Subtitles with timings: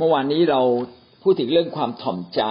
[0.00, 0.62] เมื่อวานนี้เรา
[1.22, 2.42] พูดถึงเรื่องความถ่อมใจ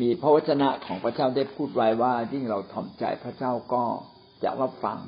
[0.00, 3.84] มีพระวจนะของพระเจ้าได้พูดไว้ว่ายิ่งเราถ่อมใจพระเจ้าก็
[4.44, 4.98] จะรับฟัง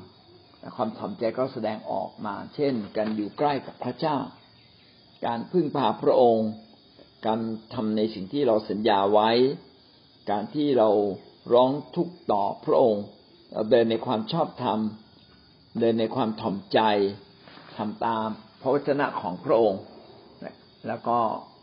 [0.75, 4.17] ความถ่อมใจก็แสดงออกมา เช่น การอยู่ใกล้กับพระเจ้า
[5.25, 6.49] การพึ่งพาพระองค์
[7.25, 7.39] การ
[7.73, 9.29] ทำในสิ่งที่เราสัญญาไว้
[10.31, 10.89] การที่เรา
[11.53, 13.03] ร้องทุกข์ต่อพระองค์
[13.53, 14.79] เราเดินในความชอบธรรม
[15.79, 16.79] เดินในความถ่อมใจ
[17.77, 18.27] ทำตาม
[18.61, 19.81] พระวจนะของพระองค์
[20.87, 21.17] แล้วก็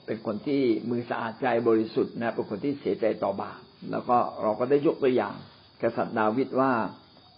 [0.07, 5.35] เป็นคนที่มือสะอาดใจบริสุทธิ์นะเป็นคนที่เสียใจต่อบาปแล้วก็เราก็ได้ยกตัวอย่าง
[5.83, 6.73] กษัตริย์ดาวิดว่า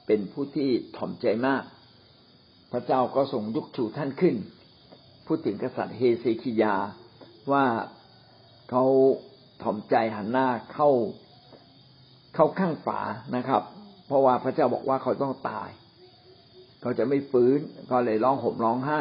[0.07, 1.63] เป็นผู้ที่ถ่อมใจมาก
[2.73, 4.37] พระเจ้าก็ทรงยกชูท่านขึ้น
[5.27, 6.75] พูดถึงกษัตริย์เฮเซคิยา
[7.53, 7.65] ว่า
[8.71, 8.85] เขา
[9.63, 10.91] ถ่อมใจหันหน้าเข้า
[12.35, 13.01] เข้าข้างฝา
[13.37, 13.63] นะครับ
[14.07, 15.69] เพราะว่าพระเจ้าบอกว่าเขาต้องตาย
[16.81, 17.59] เขาจะไม่ฟื้น
[17.91, 19.01] ก็เลยร้องห่มร้องไห้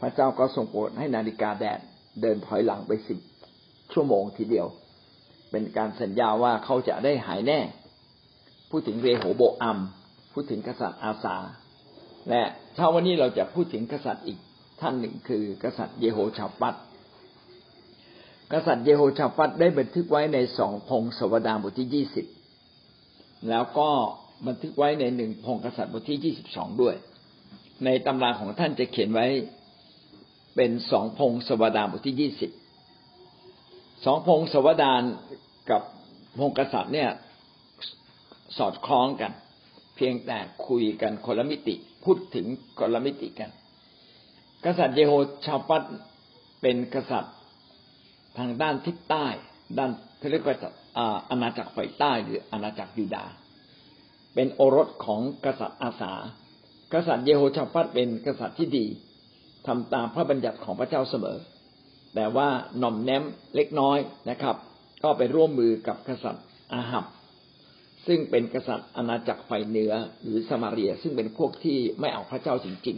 [0.00, 1.80] พระเจ้าก็ทรงโปรดให้นาฬิกาแดด
[2.20, 3.18] เดินถอยหลังไปสิบ
[3.92, 4.66] ชั่วโมงทีเดียว
[5.50, 7.60] เป็นการสัญญาว่าเขาจะได้หายแน่
[8.70, 9.78] พูดถึงเรโหโบอัม
[10.32, 11.36] พูดถึงกษัตริย์อาซา
[12.28, 12.42] และ
[12.74, 14.38] เช้าวันนี้เราจะพูดถึงกษัตริย์อีก
[14.80, 16.74] ท่านหนึ่งคือ กษัตริย์เยโฮชาปัต
[18.52, 22.26] กษัตริย์เยโฮชาปัตได้บันทึกไว้ในสองพงศวดารบทที่ยี่สิบ
[23.48, 23.88] แล้วก็
[24.46, 26.94] บันทึกไว้ในหนึ่งพงกษัตริย์บทที่ยี่สิบสองด้วย
[27.84, 29.26] ในตำราของท่านจะเขียนไว้
[30.62, 32.50] เป็นสองพงศวดานบทที่ยี่สิบ
[34.04, 35.02] สองพงศวดาน
[35.70, 35.82] กับ
[36.38, 37.10] พงกษัตริย์เนี่ย
[38.58, 39.32] สอดคล้องกัน
[39.96, 42.46] เพียงแต่คุยกันคนละมิติพูดถึง
[42.78, 43.50] คนละมิติกัน
[44.64, 45.12] กษัตริย์เยโฮ
[45.46, 45.82] ชาปัต
[46.62, 47.34] เป็นกษัตริย์
[48.38, 49.26] ทางด้านทิศใต้
[49.78, 50.56] ด้านเขาเรียกว่า
[51.30, 53.24] อาณาจักรฝ่ายใต้หรืออาณาจักรยูดา
[54.34, 56.12] เป็นโอรสของกษัตริย์อาสา
[56.92, 58.86] กษัตริย์เยโฮชาปัตเป็นกษัตริย์ที่ดี
[59.66, 61.38] ทำตามพระบัญญัติของพระเจ้าเสมอ
[62.14, 62.48] แต่ว่า
[62.78, 63.22] หน่อมแนม
[63.56, 63.98] เล็กน้อย
[64.30, 64.56] นะครับ
[65.04, 66.44] ก็ไปร่วมมือกับกษัตริย์
[66.74, 67.04] อาหับ
[68.06, 72.96] ซึ่งเป็นกษัตริย์อาณาจักรฝ่ายเหนือหรือสมาเรียซึ่งเป็นพวกที่ไม่เอาพระเจ้าจริง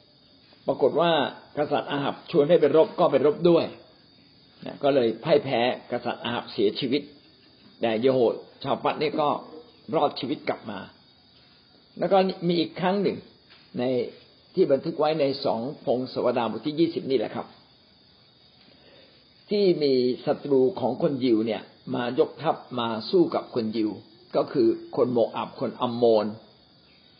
[0.00, 1.10] ๆ ปรากฏว่า
[1.58, 3.64] กษัตริย์อาหับชวนให้ไปรบก็ไปรบด้วย
[4.66, 5.60] นะก็เลยพ่ายแพ้
[5.92, 7.02] กษัตริย์อาหับเสียชีวิต
[7.80, 8.20] แต่โยโฮ
[8.64, 9.28] ชาวปัตนี่ก็
[9.96, 10.78] รอดชีวิตกลับมา
[11.98, 13.16] แล้วก็มีอีกครั้งหนึ่ง
[13.78, 13.84] ใน
[14.58, 17.46] ที่บันทึกไว้ในสองพงศวดาบทที่ยี่สิบนี่แหละครับ
[19.50, 19.92] ที่มี
[20.26, 21.62] ศัตรูของคนยิวเนี่ย
[21.94, 23.90] มายกทัพมาสู้กับคนยิว
[24.36, 26.26] ก็คือคนโมอับคนอัมโมน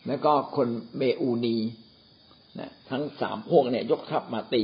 [0.07, 0.67] แล้วก็คน
[0.97, 1.57] เมอูนี
[2.59, 4.63] นะทั้งสามพวกเนี่ยยกทัพมาตี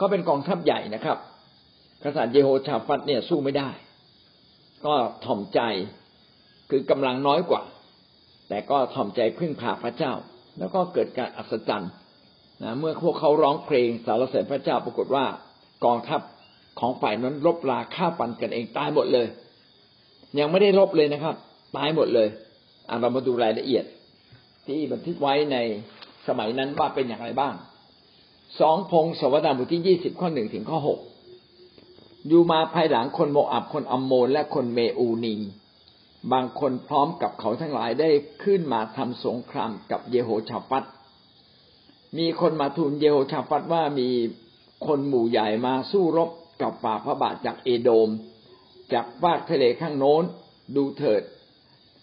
[0.00, 1.18] ก็เป็นกองทัพใหญ่นะครับ
[2.04, 3.70] กษัตริย์เยโฮชาฟัตเนี่ยสู้ไม่ได้
[4.84, 5.60] ก็ถ่อมใจ
[6.70, 7.62] คือกำลังน้อยกว่า
[8.48, 10.12] แต่ก็ถ่อมใจพึ่งพาพระเจ้า
[10.58, 11.92] แล้วก็เกิดการอัศจรรย์
[12.62, 15.24] นะเมื่อพวกเขาร้องเพลงสรรเสริญพระเจ้าปรากฏว่า
[15.84, 16.20] กองทัพ
[16.80, 19.26] ของฝ่ายนั้นรบราฆ่าปันกันเองตายหมดเลย
[20.38, 21.36] ยังไม่ได้รบเลยนะครับ
[21.76, 22.28] ตายหมดเลย
[22.88, 23.84] อ่าเรามาดูรายละเอียด
[24.66, 25.56] ที่บันทึกไว้ใน
[26.28, 27.54] สมัยนั้นว่าเป็นอย่างไรบ้าง
[28.60, 30.98] สองพงศวดารบทที่ยี่สิบข้อหนึ่งถึงข้อหก
[32.28, 35.34] อยู่มาภายหลังคนโมอับคนอัมโมนและคนเมอูนี
[36.32, 38.10] บางคนพร้อมกับเขาทั้งหลายได้
[38.44, 40.84] ขึ้นมาทำสงครามกับเยโฮชาฟัต
[42.18, 44.08] มีคนมาทูลเยโฮชาฟัตว่ามี
[44.86, 46.30] คนหมู่ใหญ่มาสู้รบ
[46.62, 48.08] กับฝ่าพระบาทจากเอโดม
[48.92, 50.24] จากฟากทะเลข้างโน้น
[50.76, 51.22] ดูเถิด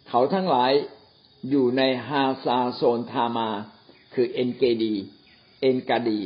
[0.10, 0.72] เขาทั้งหลาย
[1.50, 3.50] อยู่ในฮาซาโซนทามา
[4.14, 4.96] คือเอ็นเกดี
[5.62, 6.20] เอ็นกาดี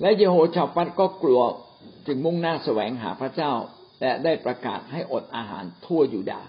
[0.00, 1.42] และเยโฮชาฟัตก็กลัว
[2.06, 3.52] จึงมุ่งหน้าแสวงหาพระเจ้า
[4.00, 6.48] และได้ประกาศให้อดอาหารทั่วยูดาห์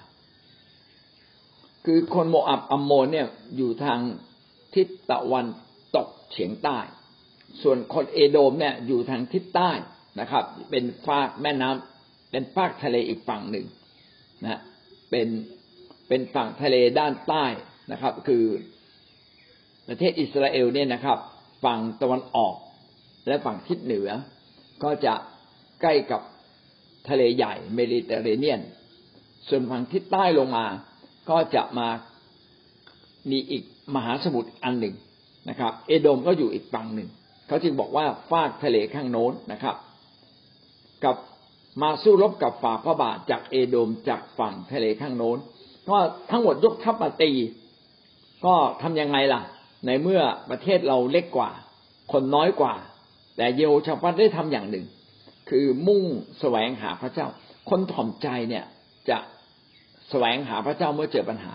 [1.85, 3.99] คือคนโมอับอัมโมนเนี่ยอยู่ทาง
[4.75, 5.45] ทิศตะวัน
[5.95, 6.79] ตกเฉียงใต้
[7.61, 9.71] ส่วนคนเอโดมเนี่ยอยู่ทางทิศใต้
[10.19, 13.65] นะครับ เป็นฟากแม่น้ำเป็นฟากทะเลอีกฝั่งหนึ่ง
[14.43, 14.59] นะ
[15.09, 15.27] เป็น
[16.07, 17.45] เป็นฝั่งทะเลด้านใต้
[17.91, 18.45] นะครับ คือ
[19.87, 21.17] ประเทศอิสราเอลเนี่ยนะครับ
[21.65, 22.55] ฝั่งตะวันออก
[23.27, 24.09] และฝั่งทิศเหนือ
[24.83, 25.13] ก็จะ
[25.81, 26.21] ใกล้กับ
[27.09, 28.61] ทะเลใหญ่เมดิเตอร์เรเนียน
[29.47, 30.65] ส่วนฝั่งทิศใต้ลงมา
[31.29, 31.87] ก็จะมา
[33.31, 33.63] มีอีก
[33.95, 34.95] มหาสมุทรอันหนึ่ง
[35.49, 37.09] นะครับ เอโดมก็อยู่อีกฝั่งหนึ่ง
[37.47, 39.75] เขาจึงบอกว่าฟากทะเลข้างโน้นนะครับ
[41.03, 41.15] กับ
[41.81, 45.37] มาสู้รบกับฝ่าพระบาทจากเอโดมจากฝั่งทะเลข้างโน้น
[45.89, 45.97] ก็
[46.31, 47.31] ทั้งหมดยกทัพมาตี
[48.45, 49.41] ก็ทํำยังไงล่ะ
[49.85, 51.51] ในเมื่อประเทศเราเล็กกว่า
[52.11, 52.75] คนน้อยกว่า
[53.37, 54.85] แต่เยโฮชาฟัตได้ทำอย่างหนึ่ง
[55.49, 56.03] คือมุ่ง
[56.39, 57.27] แสวงหาพระเจ้า
[57.69, 58.65] คนถ่อมใจเนี่ย
[59.09, 59.17] จะ
[60.09, 61.53] แสวงหาพระเจ้าเมื่อเจอปัญหา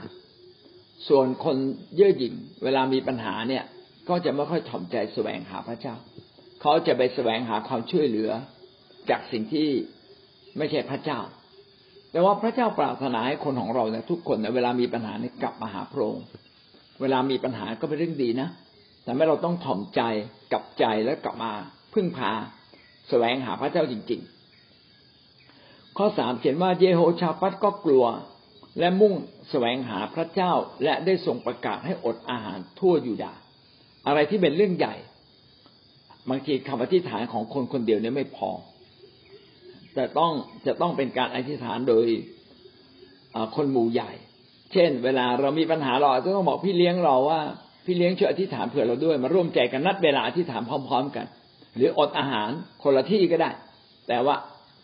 [1.08, 1.56] ส่วนคน
[1.96, 3.64] เย่อหยิ่งเวลามีปัญหาเนี่ย
[4.08, 5.94] ก็จะไม่ค่อยถ่อมใจแสวงหาพระเจ้า
[6.60, 8.30] เขาจะไปแสวงหาความช่วยเหลือ
[9.10, 9.68] จากสิ่งที่
[10.58, 11.20] ไม่ใช่พระเจ้า
[12.12, 16.24] แต่ว่าพระเจ้าปรารถนาให้คนของเราเนี่ยทุกคนเวลามีปัญหาเนี่ยกลับมาหาพระองค์
[17.00, 18.48] เวลามีปัญหาก็เป็นเรื่องดีนะ
[19.04, 20.00] แต่ไม่เราต้องถ่อมใจ
[20.52, 21.52] กลับใจแล้วกลับมา
[21.94, 22.30] พึ่งพา
[23.08, 24.20] แสวงหาพระเจ้าจริง
[25.08, 28.04] ๆ ข้อสามเขียนว่าเยโฮชาปัตก็กลัว
[28.78, 29.14] และมุ่ง
[29.50, 30.52] แสวงหาพระเจ้า
[30.84, 33.32] และได้ส่งประกาศให้อดอาหารทั่วยูดา
[34.06, 34.94] อะไรที่เป็นเรื่องใหญ่
[36.30, 38.50] บางทีคำอธิษฐานของคนคนเดียวเนี่ยไม่พอ
[39.94, 40.32] แต่ต้อง
[40.66, 42.04] จะต้องเป็นการอธิษฐานโดย
[43.56, 44.12] คนหมู่ใหญ่
[44.72, 47.40] เช่น เวลาเรามีปัญหาเราจะต้องบอกพี่เลี้ยงเราว่า
[47.84, 51.26] พี่เลี้ยงช่วยอธิษฐานเผื่อเราด้วย มาร่วมใจกันนัดเวลาอธิษฐานพร้อม ๆ กัน
[51.76, 52.50] หรืออดอาหาร
[52.82, 53.50] คนละที่ก็ได้
[54.08, 54.36] แต่ว่า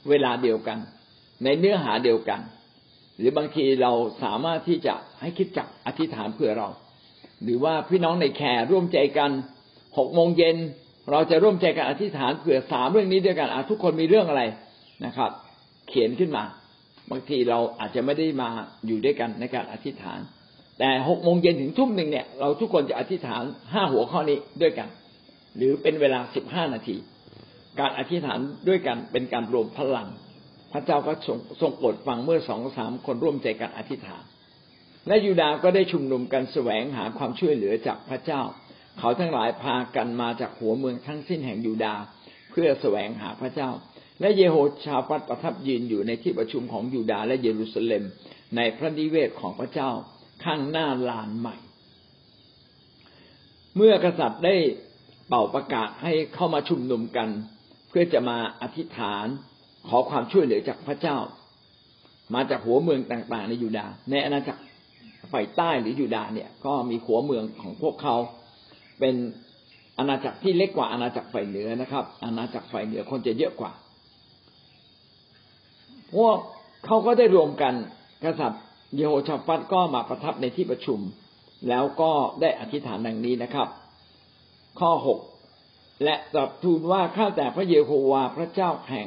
[0.08, 0.78] เวลาเดียวกัน
[1.44, 2.40] ในเนื้อหาเดียวกัน
[3.18, 3.92] หรือบางทีเรา
[4.22, 6.68] สามารถที่จะให้คิดจักอธิษฐานเผื่อเรา
[7.44, 9.30] หรือว่าพี่น้องในแคร์ร่วมใจกัน
[9.98, 10.56] หกโมงเย็น
[11.10, 14.42] เราจะร่วมใจกันอธิษฐานเผื่อสามเรื่องนี้ด้วยกันทุกคนมีเรื่องอะไร
[15.04, 15.30] นะครับ
[15.88, 16.44] เขียนขึ้นมา
[17.10, 18.48] บางทีเราอาจจะไม่ได้มา
[18.86, 20.18] อยู่ด้วยกันในการอธิษฐาน
[20.78, 23.42] แต่หกโมงเย็นถึงทุ่มหนึ่งเนี่ยเราทุกคนจะอธิษฐาน
[23.72, 24.88] ห้าหัวข้อนี้ด้วยกัน
[25.56, 26.96] หรือเป็นเวลาสิบห้านาที
[27.80, 28.38] การอธิษฐาน
[28.68, 30.08] ด้วยกันเป็นการรวมพลัง
[30.72, 31.12] พระเจ้าก็
[31.60, 34.24] ทรงโปรดฟังเมื่อสองสามคนร่วมใจกันอธิษฐาน
[35.08, 38.42] และยูดาก็ได้ชุมนุมกันแสวงหาความช่วยเหลือจากพระเจ้า
[38.98, 41.94] เขาทั้งหลายพากันมาจากหัวเมืองทั้งสิ้นแห่งยูดา
[42.50, 43.70] เพื่อแสวงหาพระเจ้า
[44.20, 48.04] และเยโฮชาฟัตประทับยืนอยู่ในที่ประชุมของยูดาและเยรูซาเล็ม
[48.56, 49.90] ในพระนิเวศของพระเจ้า
[50.44, 51.56] ข้างหน้าลานใหม่
[53.76, 54.56] เมื่อกษัตริย์ได้
[55.28, 57.28] เป่าประกาศให้เข้ามาชุมนุมกัน
[57.88, 59.26] เพื่อจะมาอธิษฐาน
[59.88, 61.16] ขอความช่วยเหลือจากพระเจ้า
[62.34, 64.62] มาจากหัวเมืองต่างๆในยูดาในอาณาจักร
[65.32, 68.16] ฝ่ายใต้หรือยูดาเนี่ย ก็มีหัวเมืองของพวกเขา
[69.00, 69.14] เป็น
[69.98, 73.72] อาณาจักรที่เล็กกว่าอาณาจักรฝ่ายเหนือนะครับ อาณาจักรฝ่ายเหนือคนจะเยอะกว่า
[76.14, 76.36] พวก
[76.86, 77.74] เขาก็ได้รวมกัน
[78.24, 78.62] กษัตริย์
[78.96, 81.00] เยโฮชาฟัตก็มาประทับในที่ประชุม
[81.68, 83.68] แล้วก็ได้อธิษฐานดังนี้นะครับ
[84.80, 85.20] ข้อหก
[86.04, 89.06] และตรัสทูลว่าข้าแต่พระเยโฮวาพระเจ้าแห่ง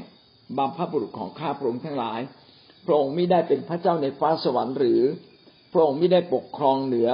[0.58, 2.20] บัมพบุรุษของข้าพระองค์ทั้งหลาย
[2.86, 5.02] พระองค์ไม่ได้เป็นพระเจ้าในฟ้าสวรรค์หรือ
[5.74, 7.10] พระองค์ไม่ได้ปกครองเหนือ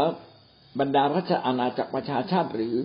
[0.80, 2.76] บรรดาราชอาณาจักรประชาชาติหรือ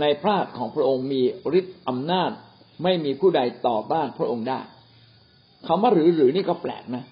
[0.00, 1.22] ในพระของพระองค์มี
[1.58, 2.30] ฤทธิ์อำนาจ
[2.82, 4.60] ไม่มีผู้ใดต่อต้านพระองค์ได้
[5.66, 7.04] คำว่าหรือหรือนี่ก็แปลกนะ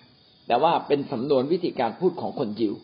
[0.47, 2.75] แต่ว่าเป็นสำนวนวิธีการพูดของคนยิว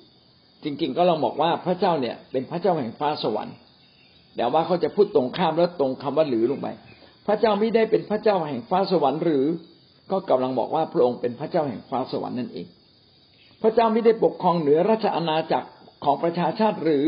[0.65, 3.57] จริง ๆ ก็ลองบอกว่าพระเจ้าเนี่ย เป็นพระเจ้าแห่งฟ้าสวรรค์
[4.37, 6.69] แต่ว่าเขาจะพูดตรงข้ามแล้วตรงคำว่าหรือลงไป
[7.27, 9.45] พระเจ้าไม่ได้เป็นพระเจ้าแห่งฟ้าสวรรค์หรือ
[10.13, 12.67] ก็กำลังบอกว่าพระองค์เป็นพระเจ้าแห่งฟ้าสวรรค์นั่นเอง
[13.63, 15.69] พระเจ้าไม่ได้ปกครองเหนือราชอาณาจักร
[16.05, 17.07] ของประชาชาติหรือ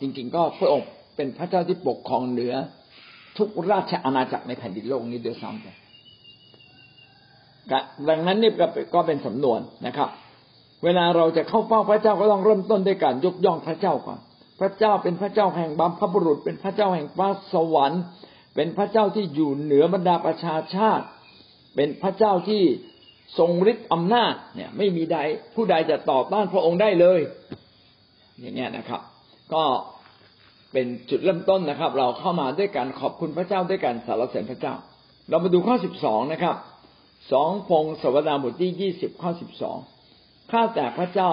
[0.00, 0.86] จริงๆ ก็พระองค์
[1.16, 2.54] เป็นพระเจ้าที่ปกครองเหนือ
[3.38, 5.66] ทุกราชอาณาจักรในแผ่นดินโลกนี้เด้วซ้ำไป
[8.08, 8.50] ดังนั้นนี่
[8.94, 10.08] ก็เป็นสำนวนนะครับ
[10.84, 14.18] เวลาเราจะเข้าเฝ้าพระเจ้าก็ต้องเริ่มต้นด้วยการยกย่องพระเจ้าก่อน
[14.60, 18.02] พระเจ้าเป็นพระเจ้าแห่งบัมพบุรุษ เป็นพระเจ้าแห่งฟ้าสวรรค์
[18.54, 21.04] เป็นพระเจ้าที่อยู่เหนือบรรดาประชาชาติ
[21.74, 22.62] เป็นพระเจ้าที่
[23.38, 25.18] ทรงฤทธิ์อำนาจเนี่ย ไม่มีใด
[25.54, 27.20] ผู้ใดจะต่อต้านพระองค์ได้เลย
[28.40, 29.00] อย่างเงี้ยนะครับ
[29.54, 29.64] ก็
[30.72, 34.74] เป็นจุดเริ่มต้นนะครับ เราเข้ามาด้วยการขอบคุณพระเจ้าด้วยการสรรเสริญพระเจ้า
[35.30, 36.56] เรามาดูข้อสิบสองนะครับ
[37.32, 39.78] สองพงศวดาบทที่ยี่สิบข้อสิบสอง
[40.50, 41.30] ข้าแต่พระเจ้า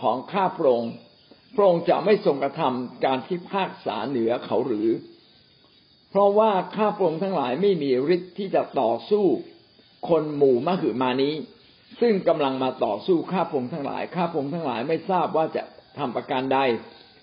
[0.00, 0.92] ของข้าพระองค์
[1.54, 4.88] พระองค์จะไม่ทรงกระทำการที่ภาคษาเหนือเขาหรือ
[6.10, 9.26] เพราะว่าข้าพระองค์ทั้งหลายไม่มีฤทธิ์ที่จะต่อสู้
[10.08, 11.34] คนหมู่มหือมานี้
[12.00, 15.62] ซึ่งกำลังมาต่อสู้ข้าพงค์ทั้งหลาย ข้าพงค์ทั้งหลายไม่ทราบว่าจะ
[15.98, 16.58] ทำประการใด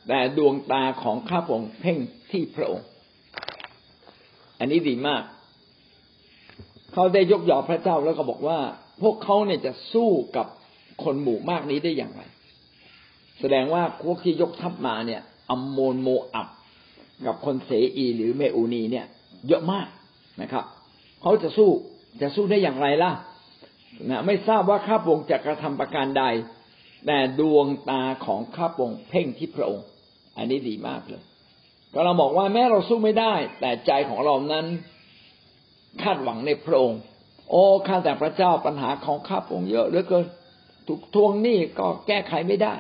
[0.08, 1.98] แต่ดวงตาของข้าพงค์เพ่ง
[2.32, 2.88] ที่พระองค์
[4.60, 5.24] อันนี้ดีมาก
[6.94, 8.60] เขาได้ยกยอพระเจ้าแล้วก็บอกว่า
[9.01, 10.48] พวกเขาเนี่ยจะสู้กับ
[11.03, 12.22] คนหมู่มากนี้ได้อย่างไร
[13.39, 16.48] แสดงว่าพวกที่ยกทัพมาเนี่ยอัมโมนโมอับ
[17.25, 19.05] กับคนเสอีหรือเมอูนีเนี่ย
[19.48, 19.88] เยอะมาก
[20.41, 20.65] นะครับ
[21.22, 21.70] เขาจะสู้
[22.22, 23.12] จะสู้ได้อย่างไรล่ะ
[24.10, 26.24] นะไม่ทราบว่าข้าพงจะกระทำประการใด
[27.06, 29.86] แต่ดวงตาของข้าพงเพ่งที่พระองค์
[30.38, 31.24] อันนี้ดีมากเลย
[31.94, 34.66] ก็เราบอกว่าแม้เราสู้ไม่ได้ แต่ใจของเรานั้น
[36.02, 37.02] คาดหวังในพระองค์
[37.52, 40.26] โอ้ข้าแต่พระเจ้าปัญหาของข้าพงค์เยอะเหลือเกิน
[40.88, 42.74] ถูกทวงหนี้ก็แก้ไขไม่ได้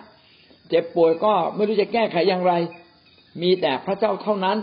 [0.69, 2.53] เจ็บป่วยก็ไม่รู้จะแก้ไขอย่างไร
[3.41, 4.57] มีแต่พระเจ้าเท่านั้น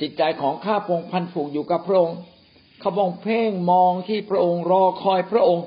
[0.00, 2.18] จิตใจของข้าพงค์พันผูกอยู่กับพระองค์
[2.82, 5.64] ขาพระองเพ่งมองที่พระองค์รอคอยพระองค์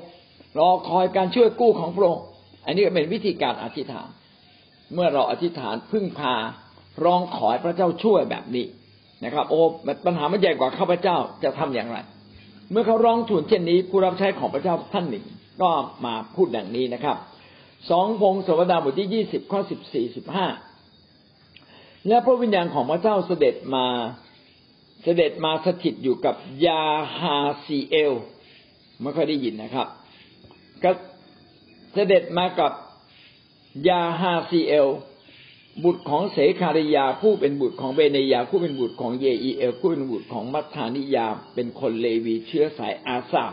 [0.58, 2.22] รอคอยการช่วยกู้ของพระองค์
[2.66, 4.08] อันนี้ก็เป็นวิธีการอธิษฐาน
[4.94, 6.34] เมื่อเราอธิษฐานพึ่งพา
[7.04, 8.66] ร้องขอพระเจ้าช่วยแบบนี้
[9.24, 9.60] นะครับ โอ้
[10.04, 11.98] ปัญหามันใหญ่กว่าข้าพเจ้าจะทำอย่างไร
[12.70, 15.24] เมื่อเขาร้องทูลเช่นนี้ ผู้รับใช้ของพระเจ้าท่านหนึ่ง
[15.62, 15.70] ก็
[16.04, 17.16] มาพูดดังนี้นะครับ
[17.90, 20.46] สองพงศวดาบทที่ยี่สิบข้อสิบสี่สิบห้า
[22.08, 23.86] และพระวิญญาณของพระเจ้าเสด็จมา
[25.04, 26.34] เสด็จมาสถิตอยู่กับ
[26.66, 26.82] ยา
[27.18, 28.12] ฮาซีเอล
[29.00, 29.88] ไม่ค่อยได้ยินนะครับ
[30.82, 30.90] ก็
[31.94, 32.72] เสด็จมากับ
[33.88, 34.88] ยาฮาซีเอล
[35.84, 43.44] บุตรของเสคาริยาผู้เป็นบุตรของเบเนยาผู้เป็นบุตรของเยอีเอลผู้เป็นบุตรของมัทธานิยาเป็นคนเลวีเชื้อสายอาซา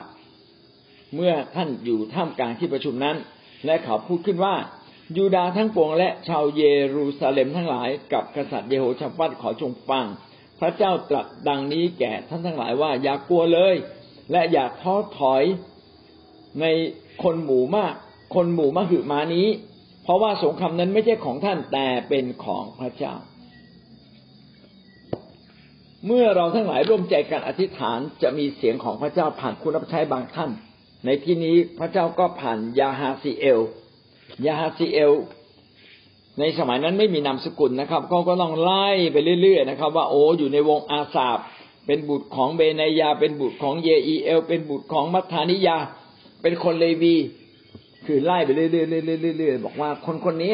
[1.15, 3.17] เมื่อท่านอยู่ท่ามกลางที่ประชุมนั้น
[3.65, 4.55] และเขาพูดขึ้นว่า
[5.17, 6.63] ยูดาทั้งปวงและชาวเย
[6.95, 10.05] รูซาเล็มทั้งหลายกับกษัตริย์เยโฮชาฟัตขอจงฟัง
[10.61, 13.75] พระเจ้าตรัสดังนี้แก่ท่านทั้งหลายว่า อย่ากลัวเลย
[14.31, 15.43] และอย่าท้อถอย
[16.61, 16.65] ใน
[17.23, 17.93] คนหมู่มาก
[18.35, 19.47] คนหมู่มหึมานี้
[20.03, 23.13] เพราะว่าสงครามนั้นไม่ใช่ของท่านแต่เป็นของพระเจ้า
[26.05, 30.49] เมื่อเราทั้งหลายร่วมใจกันอธิษฐานจะมีเสียงของพระเจ้าผ่านคุณรับใช้บางท่าน
[31.05, 33.59] ในที่นี้พระเจ้าก็ผ่านยาฮาซีเอล
[34.45, 35.13] ยาฮาซีเอล
[36.39, 41.37] ในสมัยนั้นไม่มีนามสกุลนะครับก็ก็ต้องไล่ไปเรื่อย ๆ นะครับ ว่าโอ้อยู่ในวงอาสาบ
[41.87, 45.77] เป็นบุตรของเบนายา เป็นบุตรของเยอีเอล เป็นบุตรของมัทธานิยา
[46.41, 47.15] เป็นคนเลวี
[48.05, 48.65] คือไล่ไปเรื่
[49.49, 50.53] อยๆๆๆบอกว่าคนคนนี้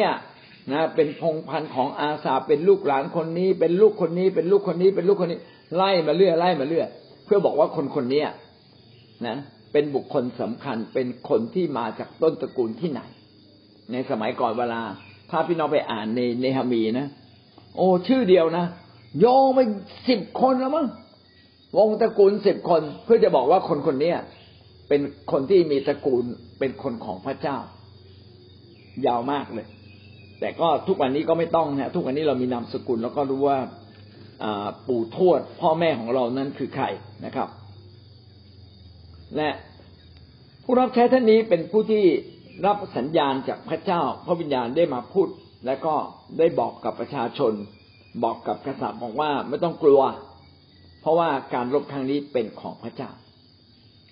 [0.72, 5.40] นะเป็นพงพันธ์ของอาสาเป็นลูกหลานคนนี้ เป็นลูกคนนี้ เป็นลูกคนนี้ เป็นลูกคนนี้
[5.76, 6.88] ไล่มาเรื่อยไล่มาเรื่อย
[7.24, 8.22] เพื่อบอกว่าคนคนนี้
[9.26, 9.36] นะ
[9.72, 13.00] เป็นบุคคลสำคัญเป็นคนที่มาจากต้นตระกูลที่ไหน
[13.92, 14.82] ในสมัยก่อนเวลา
[15.30, 17.06] ถ้าพี่น้องไปอ่านในในฮามีนะ
[17.76, 18.64] โอ้ ชื่อเดียวนะ
[19.20, 19.60] โยงไป
[20.08, 20.86] สิบคนแล้วมั้ง
[21.76, 24.12] วงตระกูลสิบคน เพื่อจะบอกว่าคนคนนี้
[24.88, 25.00] เป็น
[25.32, 26.24] คนที่มีตระกูล
[26.58, 27.58] เป็นคนของพระเจ้า
[29.06, 29.66] ยาวมากเลย
[30.40, 33.58] แต่ก็ทุกวันนี้ก็ไม่ต้องนะทุกวันนี้เรามีนามสกุล แล้วก็รู้ว่า
[34.86, 36.86] ปู่ทวดพ่อแม่ของเรานั้นคือใคร
[37.24, 37.48] นะครับ
[39.36, 39.50] และ
[40.64, 42.04] ผู้รับใช้ท่านนี้เป็นผู้ที่
[42.66, 45.28] รับสัญญาณจากพระเจ้า พระวิญญาณได้มาพูด
[45.66, 45.94] และก็
[46.38, 47.52] ได้บอกกับประชาชน
[48.24, 50.00] บอกกับกษัตริย์บอกว่าไม่ต้องกลัว
[51.00, 53.10] เพราะว่าการรบครั้งนี้เป็นของพระเจ้า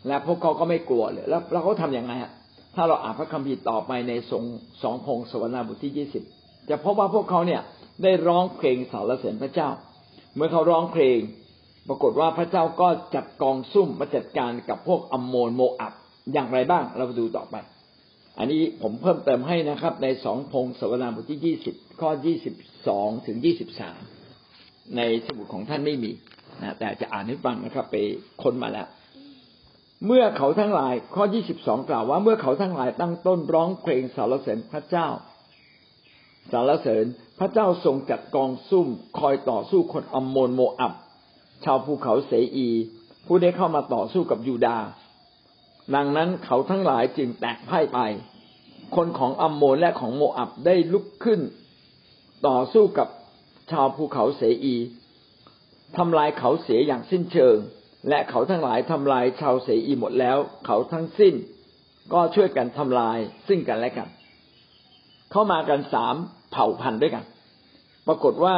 [0.06, 2.32] และพวกเขาก็ไม่กลัวเลยแล้วเราก็ทํำยังไงฮะ
[2.74, 4.44] ถ้าเราอ่านพระคัมภีร์ต่อไปในสง
[4.82, 6.22] สองพงศวรรณบทที่ยี่สิบ
[6.68, 7.62] จะพบว่าพวกเขาเนี่ย
[8.02, 9.68] ได้ร้องเพลงสรรเสริญพระเจ้า
[10.36, 11.18] เมื่อเขาร้องเพลง
[11.88, 15.92] ปรากฏว่าพระเจ้าก็จัดกองซุ่มมาจัดการกับพวกอัมโมนโมอับ
[16.32, 17.56] อย่างไรบ้าง เราไปดูต่อไป
[18.38, 22.54] อันนี้ผมเพิ่มเติมให้นะครับ ในสองพงศวรรบทที่ยี่สิบข้อยี่สิบ
[22.88, 24.00] สองถึงยี่สิบสาม
[24.96, 26.12] ในสมุดของท่านไม่มี
[26.62, 27.96] นะแต่จะอ่านให้ฟังนะครับ ไป
[28.42, 28.88] ค้นมาแล้ว
[30.06, 35.08] เมื่อเขาทั้งหลาย ข้อยี่สิบสองกล่าวว่า เมื่อเขาทั้งหลายตั้งต้นร้องเพลงสรรเสริญพระเจ้า
[36.52, 37.04] สรรเสริญ
[37.38, 38.86] พระเจ้าทรงจัดกองซุ่ม
[39.18, 40.92] คอยต่อสู้คนอัมโมนโมอับ
[41.64, 42.68] ชาวภูเขาเสอี
[43.26, 44.76] ผู้ได้เข้ามาต่อสู้กับยูดา
[45.94, 47.98] ดังนั้นเขาทั้งหลายจึงแตกพ่ายไป
[48.96, 51.40] คนของอัมโมนและของโมอับได้ลุกขึ้น
[52.46, 53.08] ต่อสู้กับ
[53.70, 54.76] ชาวภูเขาเสอี
[55.96, 57.56] ทำลายเขาเสียอย่างสิ้นเชิง
[58.08, 61.34] และเขาทั้งหลายทำลายชาวเสอีหมดแล้ว เขาทั้งสิ้น
[62.12, 64.08] ก็ช่วยกันทำลายซึ่งกันและกัน
[65.30, 66.14] เข้ามากันสาม
[66.52, 67.24] เผ่าพันธุ์ด้วยกัน
[68.06, 68.56] ปรากฏว่า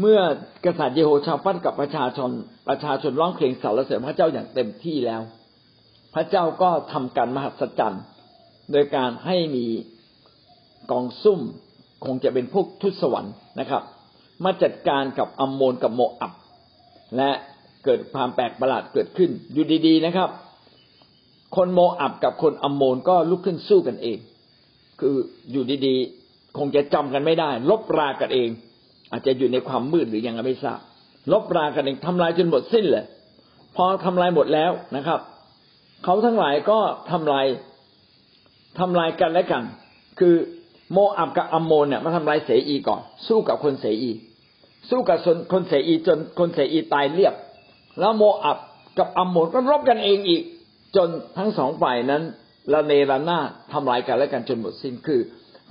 [0.00, 0.20] เมื่อ
[0.64, 2.30] กษัตริย์เยโฮชาฟันกับประชาชน
[2.68, 5.22] ประชาชนร้องเพลงสรรเสริญพระเจ้าอย่างเต็มที่แล้ว
[6.14, 8.02] พระเจ้าก็ทำการมหัศจรรย์
[8.72, 9.66] โดยการให้มี
[10.90, 11.40] กองซุ่ม
[12.04, 13.82] คงจะเป็นพวกทุตสวรรค์นะครับ
[14.44, 16.32] มาจัดการกับอัมโมนกับโมอับ
[17.16, 17.30] และ
[17.84, 20.30] เกิดความแปลกประหลาดเกิดขึ้น อยู่ดีๆนะครับ
[21.56, 24.18] คนโมอับกับคนอัมโมนก็ลุกขึ้นสู้กันเอง
[25.00, 25.16] คือ
[25.50, 28.48] อยู่ดีๆ คงจะจำกันไม่ได้ ลบรากันเอง
[29.12, 30.80] อาจจะอยู่ในความมืดหรือยังไม่ทราบ
[31.32, 33.04] ลบรากันเองทำลายจนหมดสิ้นเลย
[33.76, 35.20] พอทำลายหมดแล้วนะครับ
[36.04, 36.78] เขาทั้งหลายก็
[37.10, 37.46] ทำลาย
[38.78, 39.62] ทำลายกันและกัน
[40.20, 40.34] คือ
[40.92, 44.12] โมอับกับอัมโมนเนี่ยมาทำลายเสอีก่อน สู้กับคนเสอี
[44.90, 45.18] สู้กับ
[45.52, 47.34] คนเสอีจนคนเสอีตายเรียบ
[48.00, 48.58] แล้วโมอับ
[48.98, 50.42] กับอัมโมนก็รบกันเองอีก
[50.96, 51.08] จน
[51.38, 52.22] ทั้งสองฝ่ายนั้น
[52.72, 53.38] ละเนระนา
[53.72, 55.20] ทำลายกันและกันจนหมดสิ้นคือ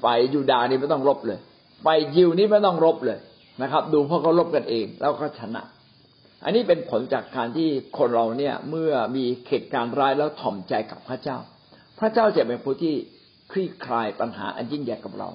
[0.03, 1.39] ฝ่ายยูดาห์นี่ไม่ต้องรบเลย
[1.85, 3.19] ฝ่ายยิวนี่ไม่ต้องรบเลย
[3.61, 5.61] นะครับ ดูเพราะเขารบกันเองแล้วก็ชนะ
[6.43, 11.37] อันนี้เป็นผลจากการที่คนเราเนี่ยเมื่อมีเหตุการณ์ร้ายแล้วถ่อมใจกับพระเจ้า
[11.99, 12.95] พระเจ้าจะเป็นผู้ที่
[13.51, 15.29] คลี่คลายปัญหาอันยิ่งใหญ่กับเรา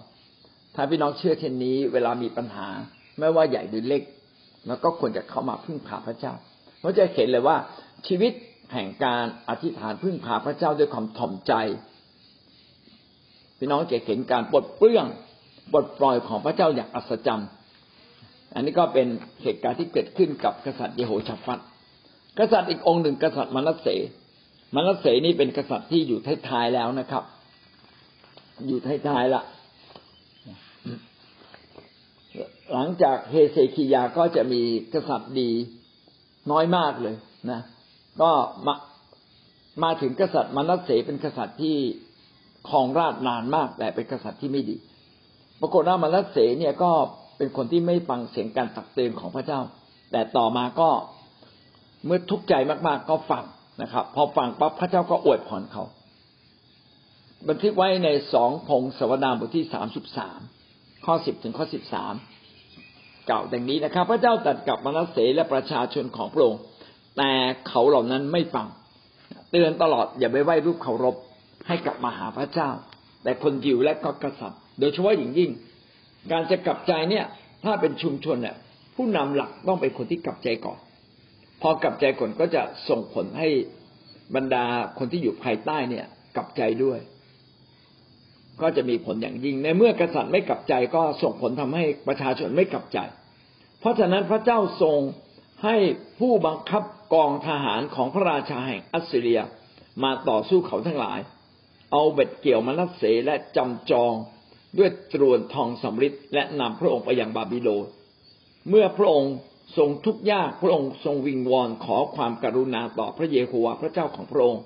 [0.75, 2.67] ถ้าพี่น้องเชื่อเช่นนี้ เวลามีปัญหา
[3.19, 4.03] ไม่ว่าใหญ่หรือเล็ก
[4.67, 6.33] แล้วก็ควรจะเข้ามาพึ่งพาพระเจ้า
[6.81, 7.57] เราจะเห็นเลยว่า
[8.07, 8.33] ชีวิต
[8.73, 11.53] แห่งการอธิษฐานพึ่งพาพระเจ้าด้วยความถ่อมใจ
[13.59, 15.07] พี่น้องจะเห็นการปลดเปลื้อง
[15.73, 17.49] ปลดปล่อยของพระเจ้าอย่างอัศจรรย์
[18.55, 19.07] อันนี้ก็เป็น
[19.43, 21.59] เหตุการณ์ที่เกิดขึ้นกับกษัตริย์เยโฮชาฟัต
[22.39, 23.89] กษัตริย์อีกองค์หนึ่งกษัตริย์มนัสเส
[24.77, 27.23] มนัสเสนี่เป็นกษัตริย์ที่อยู่ท้ายๆแล้วนะครับ
[28.67, 29.43] อยู่ท้ายๆละ
[32.73, 34.63] หลังจากเฮเซคิยาก็จะมี
[34.95, 35.51] กษัตริย์ดี
[36.51, 37.17] น้อยมากเลย
[37.51, 37.61] นะ
[38.23, 38.31] ก็
[38.67, 38.75] มา
[39.83, 41.77] มาถึงกษัตริย์มนัสเสเป็นกษัตริย์ที่
[42.69, 44.77] ครองราชนานมากแต่เป็นกษัตริย์ที่ไม่ดี
[45.61, 46.91] ปรากฏว่ามานัสเสเนี่ยก็
[47.37, 49.61] เป็นคนที่ไม่ฟังเสียงการตักเตือนของพระเจ้า
[50.13, 50.91] แต่ต่อมาก็
[52.07, 52.55] เมื่อทุกข์ใจ
[52.87, 53.45] มากๆ ก็ฟัง
[53.83, 55.85] นะครับ พอฟังปั๊บพระเจ้าก็อวยพรเขา
[57.49, 60.41] บันทึกไว้ในสองพงศวดามบทที่สามสิบสาม
[61.05, 62.15] ข้อสิบถึงข้อสิบสาม
[63.29, 66.61] กล่าวดังนี้นะครับ พระเจ้าตรัสกับมนัสเสและประชาชนของพระองค์
[67.17, 67.33] แต่
[67.69, 68.67] เขาเหล่านั้นไม่ฟัง
[69.51, 71.17] เตือนตลอดอย่าไปไหว้รูปเคารพ
[71.67, 72.71] ให้กลับมาหาพระเจ้า
[73.23, 75.51] แต่คนยิวและก็กษัตริย์ โดยเฉพาะอย่างยิ่ง
[76.33, 77.25] การจะกลับใจเนี่ย
[77.65, 78.57] ถ้าเป็นชุมชนเนี่ย
[78.97, 80.79] ผู้นำหลักต้องเป็นคนที่กลับใจก่อน
[81.63, 83.49] พอกลับใจก่อนก็จะส่งผลให้
[84.35, 84.65] บรรดา
[84.99, 86.07] คนที่อยู่ภายใต้เนี่ย
[86.37, 86.99] กลับใจด้วย
[88.63, 92.99] ก็จะมีผลอย่างยิ่ง ในเมื่อกษัตริย์ไม่กลับใจก็ส่งผลทำให้ประชาชนไม่กลับใจ
[93.81, 94.99] เพราะฉะนั้นพระเจ้าทรง
[95.65, 95.77] ให้
[96.19, 96.83] ผู้บังคับ
[97.15, 99.41] กองทหารของพระราชาแห่งอัสซีเรีย
[100.05, 101.19] มาต่อสู้เขาทั้งหลาย
[101.93, 104.13] เอาเบ็ดเกี่ยวมนัสเสและจำจอง
[104.79, 107.87] ด้วยตรวนทองสำริดและนำพระองค์ไปยังบาบิโลน
[108.69, 109.35] เมื่อพระองค์
[109.79, 114.63] ทรงทุกข์ยากพระองค์ทรงวิงวอนขอความกรุณาต่อพระเยโฮวาห์พระเจ้าของพระองค์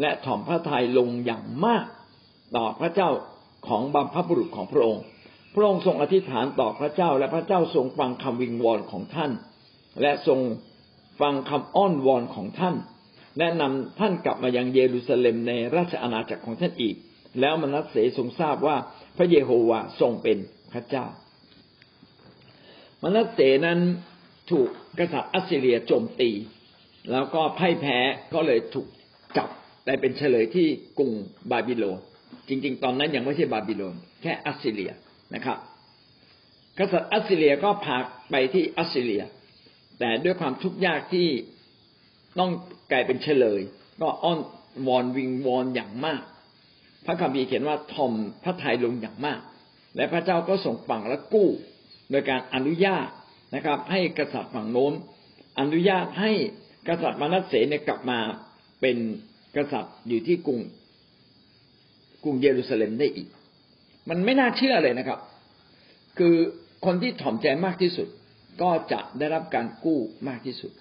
[0.00, 1.86] และถ่อมพระทัยลงอย่างมาก
[2.56, 3.10] ต่อพระเจ้า
[3.68, 5.02] ของบัมพบุรุษของพระองค์
[5.54, 9.30] พระองค์ทรงอธิษฐานต่อพระเจ้าและพระเจ้าทรงฟังคำวิงวอนของท่าน
[10.02, 10.40] และทรง
[11.20, 12.74] ฟังคำอ้อนวอนของท่าน
[13.38, 16.96] แนะนำท่านกลับมายังเยรูซาเล็มในราชอาณาจักรของท่านอีก
[17.40, 18.76] แล้วมนัสเสทรงทราบว่า
[19.16, 20.38] พระเยโฮวาทรงเป็น
[20.72, 21.06] พระเจ้า
[23.02, 23.78] มนัสเสนั้น
[24.50, 26.30] ถูกกษัตริย์อัสซีเรียโจมตี
[27.12, 27.98] แล้วก็พ่ายแพ้
[28.34, 28.86] ก็เลยถูก
[29.36, 29.48] จับ
[29.86, 30.66] ได้เป็นเชลยที่
[30.98, 31.10] กรุง
[31.50, 31.98] บาบิโลน
[32.48, 34.92] จริง ๆ ตอนนั้นยังไม่ใช่บาบิโลน แค่อัสซีเรีย
[35.34, 35.58] นะครับ
[36.78, 37.98] กษัตริย์อัสซีเรียก็พา
[38.30, 39.24] ไปที่อัสซีเรีย
[39.98, 41.28] แต่ด้วยความทุกข์ยากที่
[42.38, 42.50] ต้อง
[42.90, 43.60] กลายเป็นเชลย
[44.00, 44.38] ก็อ้อน
[44.88, 46.22] วอนวิงวอนอย่างมาก
[47.06, 48.12] พระคัมภีร์เขียนว่าถ่อม
[48.44, 49.40] พระทัยลงอย่างมาก
[49.96, 51.48] และพระเจ้าก็ทรงฟังและกู้
[52.10, 53.08] โดยการอนุญาต
[53.54, 54.92] นะครับ ให้กษัตริย์ฝั่งโน้น
[55.60, 56.32] อนุญาตให้
[56.88, 58.18] กษัตริย์มานัสเสเนี่ยกลับมา
[58.80, 58.96] เป็น
[59.56, 60.60] กษัตริย์อยู่ที่กรุง
[62.24, 63.28] กรุงเยรูซาเล็มได้อีก
[64.08, 65.18] มันไม่น่าเชื่อเลยนะครับ
[66.18, 66.34] คือ
[66.84, 68.08] คนที่ถ่อมใจมากที่สุด
[68.62, 70.72] ก็จะได้รับการกู้มากที่สุด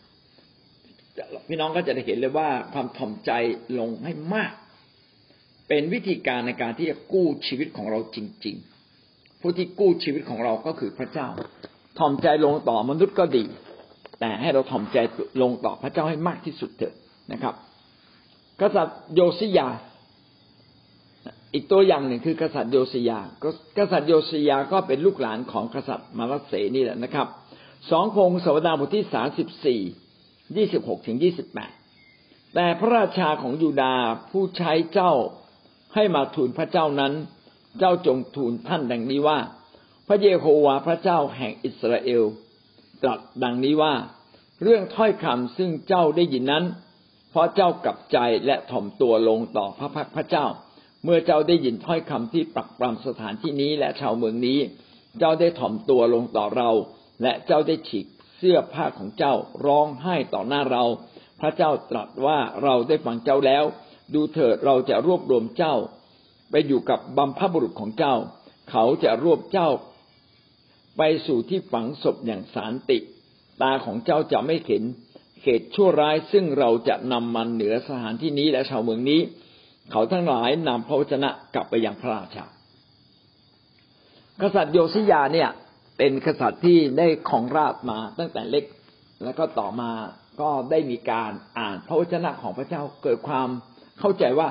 [1.47, 3.31] พี่น้องก็จะได้เห็นเลยว่าความถ่อมใจ
[3.79, 4.51] ลงให้มาก
[5.73, 8.55] เป็นวิธีการในการที่จะกู้ชีวิตของเราจริง
[8.99, 11.27] ๆ ผู้ที่กู้ชีวิตของเราก็คือพระเจ้า
[11.99, 13.43] ถ่อมใจลงต่อมนุษย์ก็ดี
[14.19, 14.97] แต่ให้เราถ่อมใจ
[15.41, 16.93] ลงต่อพระเจ้าให้มากที่สุดเถอะ
[17.31, 17.55] นะครับ
[18.61, 19.67] กษัตริย์โยซิยา
[21.53, 23.19] อีกตัวอย่างหนึ่งคือกษัตริย์โยซิยา
[23.77, 27.27] กษัตริย์โยซิยาก็เป็นลูกหลานของกษัตริย์มารัสเสนี่แหละนะครับ
[27.91, 29.81] สองพงศวดาบทที่สามสิบสี่
[30.57, 31.71] ยี่สิบหกถึงยี่สิบแปด
[32.55, 33.93] แต่พระราชาของยูดา
[34.31, 35.13] ผู้ใช้เจ้า
[35.95, 37.13] ให้มาทูลพระเจ้านั้น
[37.79, 39.39] เจ้าจงทูลท่านดังนี้ว่า
[40.07, 42.23] พระเยโฮวาห์พระเจ้าแห่งอิสราเอล
[43.03, 43.93] ตรัสดังนี้ว่า
[44.63, 46.65] เรื่องถ้อยคำซึ่งเจ้าได้ยินนั้น
[47.31, 50.45] เพราะเจ้ากลับใจและถ่อมตัวลงต่อพระพักพระเจ้า
[51.03, 54.59] เมื่อเจ้าได้ยินถ้อยคำที่ปรักปรำสถานที่นี้และชาวเมืองนี้
[55.19, 56.69] เจ้าได้ถ่อมตัวลงต่อเรา
[57.23, 58.05] และเจ้าได้ฉีก
[58.37, 59.33] เสื้อผ้าของเจ้า
[59.65, 60.83] ร้องไห้ต่อหน้าเรา
[61.41, 63.63] พระเจ้าตรัสว่าเราได้ฟังเจ้าแล้ว
[64.13, 65.75] ดูเถิดเราจะรวบรวมเจ้า
[66.51, 68.15] ไปอยู่กับบัมพบุรุษของเจ้า
[68.71, 69.69] เขาจะรวบเจ้า
[70.97, 72.97] ไปสู่ที่ฝังศพอย่างสารติ
[73.61, 74.83] ตาของเจ้าจะไม่เห็น
[75.41, 79.21] เขตชั่วร้ายซึ่งเราจะนำมันเหนือสถานที่นี้และชาวเมืองนี้
[79.91, 82.45] เขาทั้งหลายนำพระวจนะกลับไปยังพระราชา
[84.41, 85.49] กษัตริย์โยซิยาเนี่ย
[85.97, 88.65] เป็นกษัตริย์ที่ได้ของราชมาตั้งแต่เล็ก
[89.23, 89.91] แล้วก็ต่อมา
[90.41, 93.49] ก็ได้มีการอ่านพระวจนะของพระเจ้าเกิดความ
[94.01, 94.47] เข้าใจว่า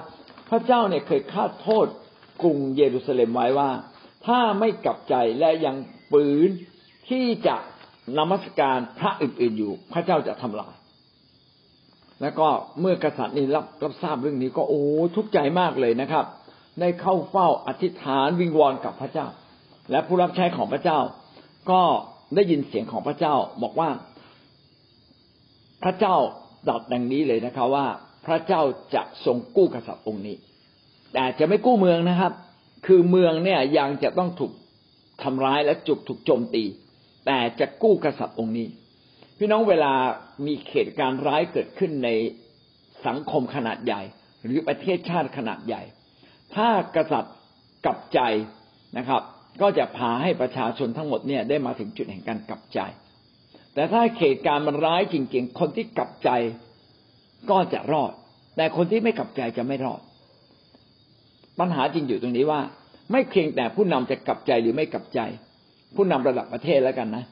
[0.50, 1.86] พระเจ้าเนี่ยเคยคาดโทษ
[2.42, 3.70] กรุงเยรูซาเล็มไว้ว่า
[4.26, 5.76] ถ้าไม่กลับใจและยัง
[6.12, 6.50] ปืน
[7.08, 7.56] ที่จะ
[8.18, 10.74] นมัสการพระอื่นๆอยู่ พระเจ้าจะทำลาย
[12.22, 12.48] แล้วก็
[12.80, 14.82] เมื่อกษัตริย์นี้รับรับทราบเรื่องนี้ก็โอ้
[15.16, 16.24] ทุกข์ใจมากเลยนะครับ
[16.80, 19.26] ได้เข้าเฝ้าอธิษฐานวิงวอนกับพระเจ้า
[19.90, 20.98] และผู้รับใช้ของพระเจ้า
[21.70, 21.82] ก็
[22.34, 23.88] ได้ยินเสียงของพระเจ้าบอกว่า
[25.82, 26.14] พระเจ้า
[26.66, 27.86] ตรัสดังนี้เลยนะครับว่า
[28.26, 28.62] พระเจ้า
[28.94, 30.36] จะทรงกู้กษัตริย์องค์นี้
[31.14, 32.32] แต่จะไม่กู้เมืองนะครับ
[32.86, 34.52] คือเมืองเนี่ยยังจะต้องถูก
[35.22, 36.64] ทำร้ายและจุกถูกโจมตี
[37.26, 38.68] แต่จะกู้กษัตริย์องค์นี้
[39.38, 39.92] พี่น้องเวลา
[40.46, 42.08] มีเหตุการณ์ร้ายเกิดขึ้นใน
[43.06, 44.02] สังคมขนาดใหญ่
[44.44, 45.82] หรือประเทศชาติขนาดใหญ่
[46.54, 47.34] ถ้ากษัตริย์
[47.84, 48.20] กลับใจ
[48.98, 49.22] นะครับ
[49.60, 52.80] ก็จะพาให้ประชาชนทั้งหมดเนี่ยได้มาถึงจุดแห่งการกลับใจ
[53.74, 56.30] แต่ถ้าเหตุการณ์มันร้ายจริงๆ คนที่กลับใจ
[57.50, 58.12] ก็จะรอด
[58.56, 60.00] แต่คนที่ไม่กลับใจจะไม่รอด
[61.58, 62.60] ปัญหาจริงอยู่ตรงนี้ว่า
[63.12, 65.20] ไม่เพียงแต่ผู้นำจะกลับใจหรือไม่กลับใจ
[65.96, 67.24] ผู้นำระดับประเทศแล้วกันนะ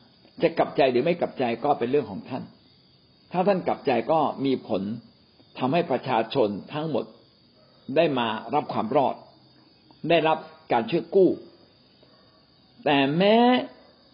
[0.43, 2.43] จะกลับใจหรือไม่กลับใจก็เป็นเรื่องของท่าน
[3.33, 4.83] ถ้าท่านกลับใจก็มีผล
[5.59, 7.05] ทำให้ประชาชนทั้งหมด
[7.97, 9.15] ได้มารับความรอด
[10.11, 10.39] ได้รับ
[10.73, 11.31] การช่วยกู้
[12.85, 13.37] แต่แม้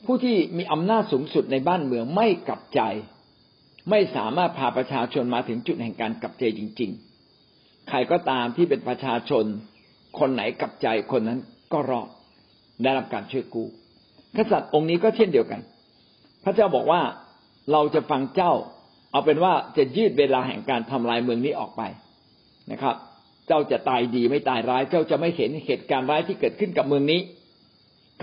[0.05, 2.81] ผู้ที่มีอำนาจสูงสุดในบ้านเมืองไม่กลับใจ
[3.91, 6.91] ไม่สามารถพาประชาชนมาถึงจุดแห่งการกลับใจจริง
[7.39, 9.45] ๆ ใครก็ตามที่เป็นประชาชน
[10.19, 11.41] คนไหนกลับใจคนนั้น
[11.73, 12.09] ก็รอด
[12.83, 13.69] ได้รับการช่วยกู้
[14.37, 15.61] กษัตริย์องค์นี้ก็เช่นเดียวกัน
[16.45, 17.03] พระเจ้าบอกว่า
[17.73, 18.53] เราจะฟังเจ้า
[19.13, 21.83] เอาเป็นว่าจะยืดเวลาแห่งการทำลายเมืองนี้ออกไป
[22.71, 22.97] นะครับ
[23.47, 27.21] เจ้าจะตายดีไม่ตายร้าย เจ้าจะไม่เห็นเหตุการณ์ร้ายที่เกิดขึ้นกับเมืองนี้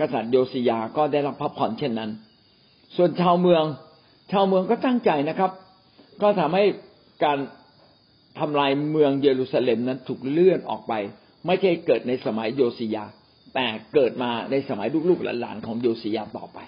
[0.00, 2.10] กษัตริย์โยสิยาก็ได้รับพระพรเช่นนั้น
[2.96, 3.64] ส่วนชาวเมือง
[4.32, 5.50] ชาวเมืองก็ตั้งใจนะครับ
[6.22, 6.64] ก็ทำให้
[7.24, 7.38] การ
[8.38, 10.92] ทำลายเมืองเยรูซาเล็มนั้นถูกเลื่อนออกไป
[11.46, 13.04] ไม่ใช่เกิดในสมัยโยสิยา
[13.54, 16.58] แต่เกิดมาในสมัยลูกๆหลานๆของโยสิยาต่อไป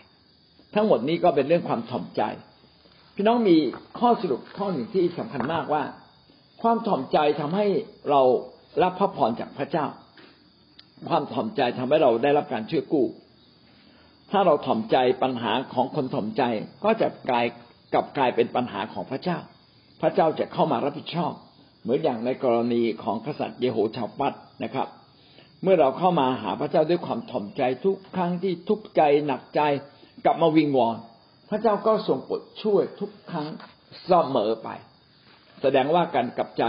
[0.74, 2.22] ทั้งหมดนี้ก็เป็นเรื่องความถ่อมใจ
[3.14, 3.56] พี่น้องมี
[3.98, 5.82] ข้อสรุปข้อหนึ่งที่สำคัญมากว่า
[6.62, 7.66] ความถ่อมใจทำให้
[8.10, 8.22] เรา
[8.82, 9.86] รับพระพรจากพระเจ้า
[11.08, 13.06] ความถ่อมใจทำให้เราได้รับการช่วยกู้
[14.30, 16.42] ถ้าเราถ่อมใจปัญหาของคนถ่อมใจ
[16.84, 17.46] ก็จะกลาย
[17.92, 19.38] กลับกลายเป็นปัญหาของพระเจ้า
[20.00, 21.32] พระเจ้าจะเข้ามารับผิดชอบ
[21.82, 24.32] เหมือนอย่างในกรณีของกษัตริย์เยโฮชาปัต
[24.64, 24.88] นะครับ
[25.62, 29.60] เมื่อเราเข้ามาหาพระเจ้าด้วยความถ่อมใจทุกครั้งที่ทุกข์ใจหนักใจ
[30.24, 30.96] กลับมาวิงวอน
[31.50, 33.48] พระเจ้าก็ทรงโปรดช่วยทุกครั้ง
[34.06, 34.68] เสมอไป
[35.62, 36.64] แสดงว่าการกลับใจ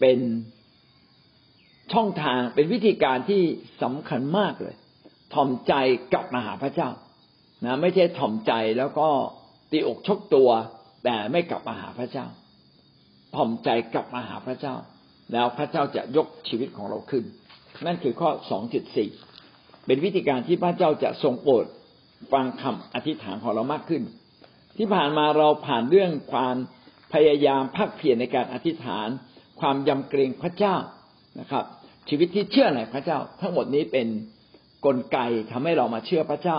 [0.00, 0.18] เป็น
[1.92, 3.42] ช่องทางเป็นวิธีการที่
[3.82, 4.74] สำคัญมากเลย
[5.34, 5.72] ถ่อมใจ
[6.12, 6.88] กลับมาหาพระเจ้า
[7.64, 9.08] นะไม่ใช่ถ่อมใจแล้วก็
[9.70, 10.50] ตีอกชกตัว
[11.04, 12.26] แต่ไม่กลับมาหาพระเจ้า
[13.36, 14.74] ถ่อมใจกลับมาหาพระเจ้า
[15.32, 17.24] แล้วพระเจ้าจะยกชีวิตของเราขึ้น
[17.86, 19.08] นั่นคือข้อสองจุดสี่
[19.86, 21.64] เป็นวิธีการที่พระเจ้าจะทรงโปรด
[22.32, 24.02] ฟังคำอธิษฐานของเรามากขึ้น
[24.76, 26.56] ที่ผ่านมาเราผ่านเรื่องความ
[27.12, 29.08] พยายามพักเพียรในการอธิษฐาน
[29.60, 30.76] ความยำเกรงพระเจ้า
[31.40, 31.64] นะครับ
[32.08, 34.06] ชีวิตที่เชื่อในพระเจ้า ทั้งหมดนี้เป็น
[34.86, 35.18] กลไก
[35.52, 36.58] ทำให้เรามาเชื่อพระเจ้า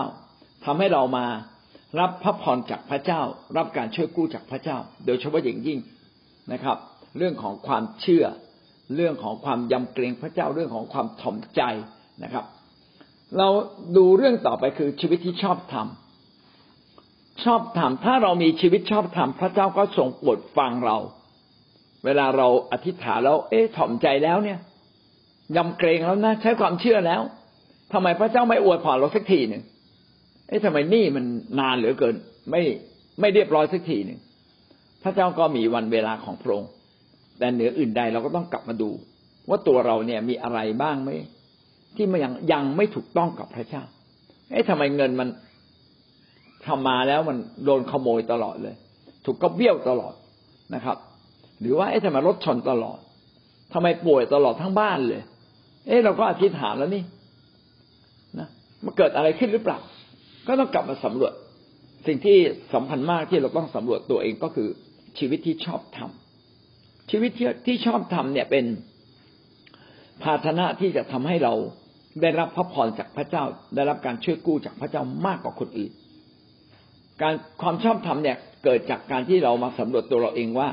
[0.64, 1.26] ทำให้เรามา
[2.00, 3.20] รับพระพรจากพระเจ้า
[3.56, 5.78] รับการช่วยกู้จากพระเจ้า โดยเฉพาะอย่างยิ่ง
[6.52, 6.76] นะครับ
[7.18, 8.24] เรื่องของความเชื่อ
[8.94, 11.62] เรื่องของความยำเกรงพระเจ้าเรื่องของความถ่อมใจ
[12.22, 12.44] นะครับ
[13.38, 13.48] เรา
[13.96, 20.96] ดูเรื่องต่อไปคือชีวิตที่ชอบทำชอบทำถ้าเรามีชีวิตชอบทำพระเจ้าก็ทรงโปรดฟังเรา
[22.04, 24.58] เวลาเราอธิษฐานแล้ว เอ๊ะถ่อมใจแล้วเนี่ย
[25.56, 27.22] ยำเกรงแล้วนะใช้ความเชื่อแล้ว
[27.92, 29.62] ทำไมพระเจ้าไม่อวยพรเราสักทีหนึ่ง
[30.48, 31.24] เอ๊ะทำไมนี่มัน
[31.60, 32.14] นานเหลือเกิน
[32.50, 32.62] ไม่
[33.20, 34.18] ไม่เรียบร้อยสักทีหนึ่ง
[35.02, 36.70] พระเจ้าก็มีวันเวลาของพระองค์
[37.38, 38.90] แต่เหนืออื่นใดเราก็ต้องกลับมาดู
[39.48, 41.10] ว่าตัวเราเนี่ยมีอะไรบ้างไหม
[41.96, 43.82] ที่มันยังยังไม่ถูกต้องกับพระเจ้า
[44.50, 45.28] เอ๊ะทำไมเงินมัน
[46.66, 48.74] ทำมาแล้วมันโดนขโมยตลอดเลย
[49.24, 50.14] ถูกก็เบี้ยวตลอด
[50.74, 50.96] นะครับ
[51.60, 52.98] หรือว่าเอ๊ะทำไมรถชนตลอด
[53.72, 55.22] ทำไมป่วยตลอดทั้งบ้านเลย
[55.86, 57.02] เอ๊ะเราก็อธิษฐานแล้วนี่
[58.84, 59.78] มันเกิดอะไรขึ้นหรือเปล่า
[60.46, 61.32] ก็ต้องกลับมาสำรวจ
[62.06, 62.38] สิ่งที่
[62.74, 64.68] สำคัญมากที่เราต้องสำรวจตัวเองก็คือ
[65.18, 68.64] ชีวิตที่ชอบทำชีวิตที่ที่ชอบทำเนี่ยเป็น
[70.22, 71.54] ภาชนะที่จะทำให้เรา
[72.22, 75.92] ได้รับพระพรจากพระเจ้า ได้รับการช่วยกู้จากพระเจ้ามากกว่าคนอื่น
[77.22, 80.68] การความชอบธรรมเนี่ยเกิดจากการที่เรามาสำรวจตัวเราเองว่า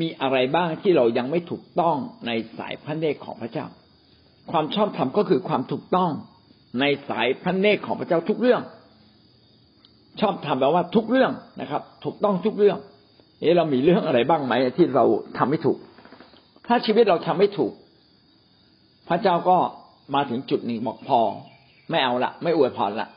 [0.00, 3.66] มีอะไรบ้างที่เรายังไม่ถูกต้องในสายพระเนตรของพระเจ้า
[4.50, 6.12] ความชอบธรรมก็คือความถูกต้อง
[6.80, 8.62] ในสายพระเนตรของพระเจ้าทุกเรื่อง
[10.20, 12.78] ชอบธรรมแปลว่าทุกเรื่องนะครับ ถูกต้องทุกเรื่อง
[13.40, 15.04] เอ๊ะเรามีเรื่องอะไรบ้างไหมที่เรา
[15.38, 15.78] ทำไม่ถูก
[16.66, 17.72] ถ้าชีวิตเราทำไม่ถูก
[19.08, 19.56] พระเจ้าก็
[20.14, 21.20] มาถึงจุดหนึ่งบอกพอ
[21.90, 23.08] ไม่เอาละไม่อวยพรละ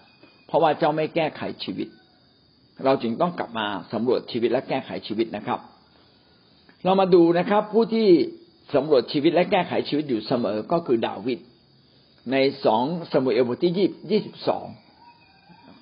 [0.48, 1.88] เพราะว่าเจ้าไม่แก้ไขชีวิต
[2.86, 5.60] เราจึงต้องกลับมาสำรวจชีวิตและแก้ไขชีวิตนะครับ
[6.84, 8.08] เรามาดูนะครับ ผู้ที่
[8.76, 11.39] สำรวจชีวิตและแก้ไขชีวิตอยู่เสมอก็คือดาวิด
[12.32, 12.36] ใน
[12.66, 14.66] สองสมุเอลบทที่ยี่ยี่สิบสอง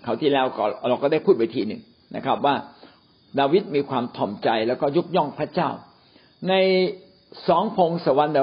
[0.04, 1.82] เขาที่แล้วก็เราก็ได้พูดไปทีหนึ่ง
[2.16, 2.56] นะครับ ว่า
[3.40, 5.70] ดาวิดมีความถ่อมใจแล้วก็ยกย่องพระเจ้า
[6.50, 6.54] ใน
[7.48, 8.36] สองพงศวรรค์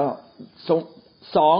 [1.35, 1.57] สอง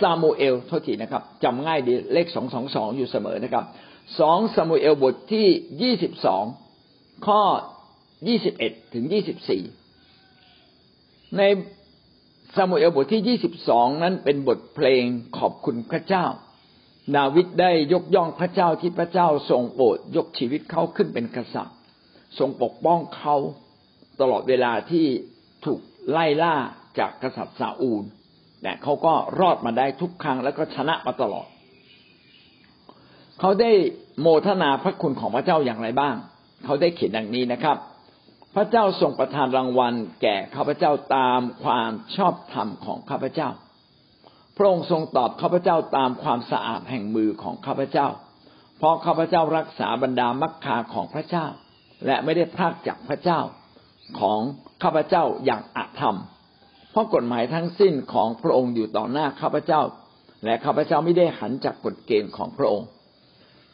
[0.00, 3.64] ซามูเอลโทษทีนะครับจำง่ายดีเลขสองสองสองอยู่เสมอนะครับ
[4.20, 5.46] สองซามูเอลบทที่
[5.82, 6.44] ยี่สิบสอง
[7.26, 7.40] ข้อ
[8.28, 9.62] ยี่สิบเอ็ดถึงยี่สิบสี่
[11.36, 11.42] ใน
[12.56, 15.04] สมุเอลบทที่ยี่สิบสองนั้นเป็นบทเพลง
[15.38, 16.24] ขอบคุณพระเจ้า
[17.16, 21.76] ดาวิดได้ยกย่องพระเจ้าที่พระเจ้าทรงโปรดยกชีวิตเขาขึ้นเป็นกษัตริย์
[22.38, 23.36] ทรงปกป้องเขา
[24.20, 25.06] ตลอดเวลาที่
[25.64, 26.54] ถูกไล่ล่า
[26.98, 28.04] จากกษัตริย์ซาอูล
[28.62, 31.46] แต่เขาก็รอดมาได้ทุกครั้งแล้วก็ชนะมาตลอด
[33.40, 33.70] เขาได้
[34.20, 36.14] โมทนาพระคุณของพระเจ้าอย่างไรบ้าง
[36.64, 37.76] เขาได้เขียนดังนี้นะครับ
[38.54, 43.50] พระเจ้าทรงประทานรางวัล แก่ข้าพเจ้าตามความชอบธรรมของข้าพเจ้า
[44.56, 48.08] พระองค์ทรงตอบข้าพเจ้าตามความสะอาดแห่งมือของข้าพเจ้า
[48.78, 51.46] เพราะข้าพเจ้ารักษาบรรดามักคาของพระเจ้า
[52.06, 53.40] และไม่ได้พลาดจากพระเจ้า
[54.20, 54.40] ของ
[54.82, 56.18] ข้าพเจ้าอย่างอาธรรม
[56.90, 59.82] เพราะกฎหมายทั้งสิ้นของพระองค์อยู่ต่อหน้าข้าพเจ้า
[60.44, 62.88] และข้าพเจ้าไม่ได้หันจากกฎเกณฑ์ของพระองค์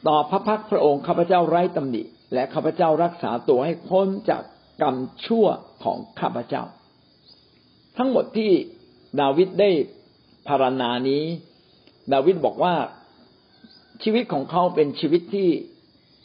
[0.09, 2.03] ต่อพระพักพระองค์ข้าพเจ้าไร้ตำหนิ
[2.35, 4.43] และข้าพเจ้ารักษาตัวให้พ้นจาก
[4.83, 5.47] กรรมชั่ว
[5.85, 6.63] ของข้าพเจ้า
[7.97, 8.51] ทั้งหมดที่
[9.21, 9.71] ดาวิดได้
[10.49, 11.23] พารณานี้
[12.13, 12.75] ดาวิดบอกว่า
[14.03, 15.49] ชีวิตของเขาเป็นชีวิตที่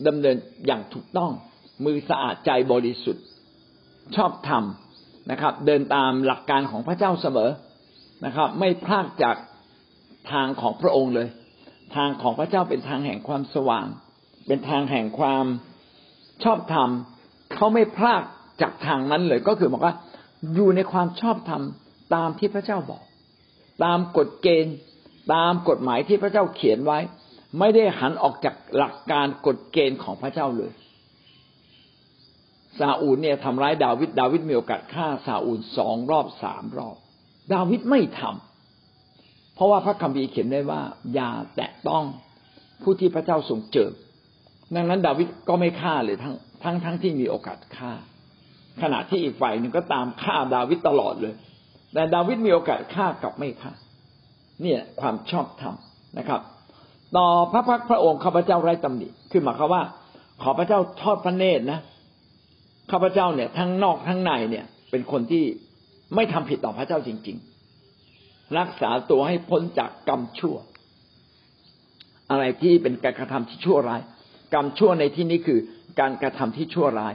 [0.08, 0.36] ดำเนิน
[0.66, 1.32] อย่างถูกต้อง
[1.86, 3.26] มือสะอาดใจบริสุทธิ์
[4.16, 4.64] ชอบธรรม
[5.32, 7.52] นะครับ เดินตามหลักการของพระเจ้าเสมอ
[8.26, 9.36] นะครับ ไม่พลาดจาก
[10.32, 11.28] ทางของพระองค์เลย
[11.96, 13.88] ทางของพระเจ้าเป็นทางแห่งความสว่าง
[14.48, 15.46] เป็นทางแห่งความ
[16.44, 16.90] ชอบธรรม
[17.54, 18.24] เขาไม่พลาด
[18.62, 19.96] จากทางนั้นเลยก็คือบอกว่า
[20.54, 21.62] อยู่ในความชอบธรรม
[22.16, 23.04] ตามที่พระเจ้าบอก
[23.84, 24.76] ตามกฎเกณฑ์
[25.34, 27.00] ตามกฎหมายที่พระเจ้าเขียนไว้
[27.60, 30.72] ไม่ได้หันออกจากหลักการกฎเกณฑ์ของพระเจ้าเลย
[32.80, 36.96] ซาอูลเนี่ยทำร้ายดาวิดดาวิดมีโอกาสฆ่าซาอูลสองรอบสามรอบ
[37.54, 40.82] ดาวิดไม่ทำเพราะว่าพระคัมภีร์เขียนได้ว่า
[41.14, 42.06] อย่าแตะต้อง
[42.82, 43.92] ผู้ที่พระเจ้าทรงเจิม
[44.76, 47.92] ดังนั้น ดาวิดก็ไม่ฆ่าเลยทั้งทั้งทั้งที่มีโอกาสฆ่า
[48.82, 51.34] ขณะที่อีกฝ่ายหนึ่งก็ตามฆ่าดาวิดตลอดเลย
[51.94, 53.72] แต่ดาวิดมีโอกาสฆ่ากลับไม่ฆ่า
[54.62, 55.76] เนี่ยความชอบธรรม
[56.18, 56.42] นะครับ
[57.18, 59.84] ต่อพระพักพระองค์ข้าพเจ้าไร้ตำหนิ คือหมายความว่า
[60.42, 61.80] ขอพระเจ้าทอดพระเนตรนะ
[62.92, 65.44] ข้าพเจ้าเนี่ย ทั้งนอกทั้งในเนี่ย เป็นคนที่
[66.16, 67.38] ไม่ทำผิดต่อพระเจ้าจริง
[67.98, 70.56] ๆ รักษาตัวให้พ้นจากกรรมชั่ว
[72.32, 74.02] อะไรที่เป็นการกระทำที่ชั่วร้าย
[74.54, 75.60] กรรมชั่วในที่นี้คือ
[76.00, 77.14] การกระทำที่ชั่วร้าย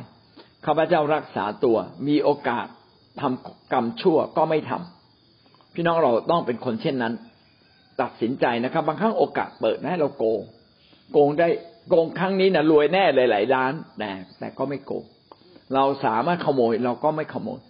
[0.66, 1.77] ข้าพเจ้ารักษาตัว
[2.09, 2.66] มีโอกาส
[3.21, 7.14] ทำกรรมชั่วก็ไม่ทำพี่น้องเราต้องเป็นคนเช่นนั้น
[8.01, 10.40] ตัดสินใจนะครับ บางครั้งโอกาสเปิดให้เราโกง
[11.12, 11.49] โกงได้
[11.88, 15.05] โกงครั้งนี้นะรวยแน่หลายๆล้านแต่แต่ก็ไม่โกง
[15.75, 17.61] เราสามารถขโมยเราก็ไม่ขโมย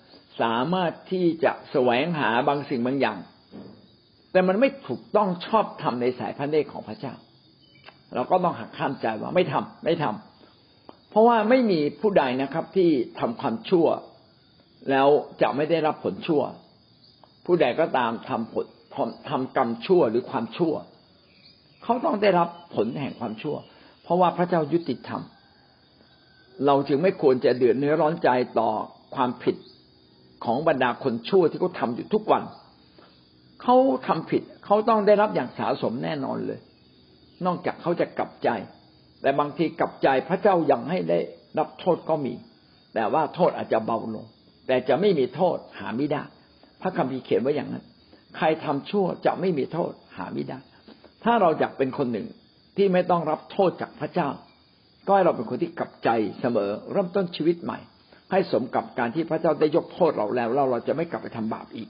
[0.42, 3.18] สามารถที่จะแสวงหาบางสิ่งบางอย่าง
[4.32, 7.14] แต่มันไม่ถูกต้องชอบทำในสายพระเนตรของพระเจ้า
[8.14, 10.27] เราก็ต้องหักข้ามใจว่าไม่ทำไม่ทำ
[11.10, 12.90] เพราะว่าไม่มีผู้ใดนะครับที่
[13.20, 13.86] ทำความชั่ว
[14.90, 15.08] แล้ว
[15.42, 16.42] จะไม่ได้รับผลชั่ว
[17.46, 18.66] ผู้ใดก็ตามทำผล
[19.28, 20.74] ทำกรรมชั่วหรือความชั่ว
[21.82, 23.56] เขาต้องได้รับผลแห่งความชั่ว
[24.02, 25.22] เพราะว่าพระเจ้ายุติธรรม
[26.66, 28.70] เราจึงไม่ควรจะเดือดเนื้อร้อนใจต่อ
[29.14, 29.56] ความผิด
[30.44, 32.42] ของบรรดาคนชั่วที่เขาทาอยู่ทุกวัน
[33.62, 36.60] เขาทำผิด เขาต้องได้รับอย่างสาสมแน่นอนเลย
[37.46, 38.48] นอกจากเขาจะกลับใจ
[39.22, 41.18] แต่บางทีกลับใจพระเจ้ายังให้ได้
[41.58, 42.34] รับโทษก็มี
[42.94, 44.26] แต่ว่าโทษอาจจะเบาลง
[44.66, 46.22] แต่จะไม่มีโทษหาไม่ได้
[46.82, 47.84] พระคัมภีร์เขียนไว้อย่างนั้น
[48.36, 50.58] ใครทำชั่วจะไม่มีโทษหาไม่ได้
[51.24, 52.26] ถ้าเราอยากเป็นคนหนึ่ง
[52.76, 54.28] ที่ไม่ต้องรับโทษจากพระเจ้า
[55.06, 56.08] ก็ให้เราเป็นคนที่กลับใจ
[56.40, 57.78] เสมอ เริ่มต้นชีวิตใหม่
[58.30, 61.88] ให้สมกับการที่พระเจ้าได้ยกโทษเราแล้วเราเราจะไม่กลับไปทำบาปอีก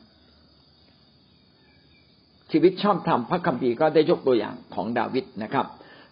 [2.53, 5.67] ชีวิตชอบธรรมพระคัมภีร์ก็ได้ยกตัวอย่างของดาวิดนะครับ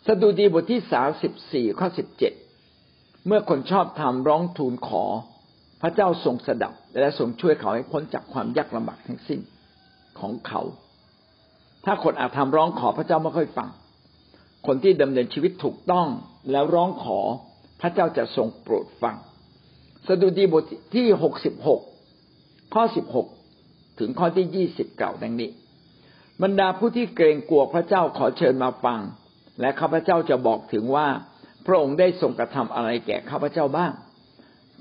[0.06, 2.32] สดุดีบทที่สามสิบสี่ข้อสิบเจ็ด
[3.26, 5.04] เมื่อคนชอบธรรมร้องทูลขอ
[5.82, 9.40] พระเจ้าทรงสดับ และทรงช่วยเขาให้พ้นจากความยากลำบากทั้งสิ้น
[10.18, 10.62] ของเขา
[11.84, 13.68] ถ้าคนอาธรรมร้องขอพระเจ้าไม่ค่อยฟัง
[14.66, 16.06] คนที่ดำเนินชีวิตถูกต้อง
[16.50, 17.18] แล้วร้องขอ
[17.80, 19.16] พระเจ้าจะทรงโปรดฟัง
[20.06, 20.64] สดุดีบท
[20.94, 21.80] ที่หกสิบหก
[22.74, 23.26] ข้อสิบหก
[23.98, 25.50] ถึงข้อที่ยี่สิบเก่าดังนี้
[26.42, 29.00] บรรดาผู้ที่เกรงกลัวพระเจ้าขอเชิญมาฟัง
[29.60, 31.08] และข้าพเจ้าจะบอกถึงว่า
[31.66, 33.92] พระองค์ได้ทรงกระทำอะไรแก่ข้าพเจ้าบ้าง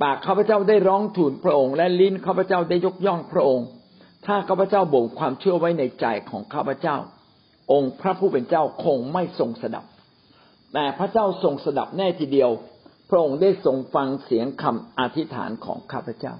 [0.01, 3.67] ปากข้าพเจ้าได้ร้องทูลพระองค์ และลิ้นข้าพเจ้าได้ยกย่องพระองค์
[4.25, 6.97] ถ้าข้าพเจ้าบ่งความเชื่อไว้ในใจของข้าพเจ้า
[7.71, 9.85] องค์พระผู้เป็นเจ้าคงไม่ทรงสดับ
[10.73, 12.49] แต่พระเจ้าทรงสดับแน่ทีเดียว
[13.09, 16.33] พระองค์ได้ทรงฟังเสียงคำอธิษฐานของข้าพเจ้า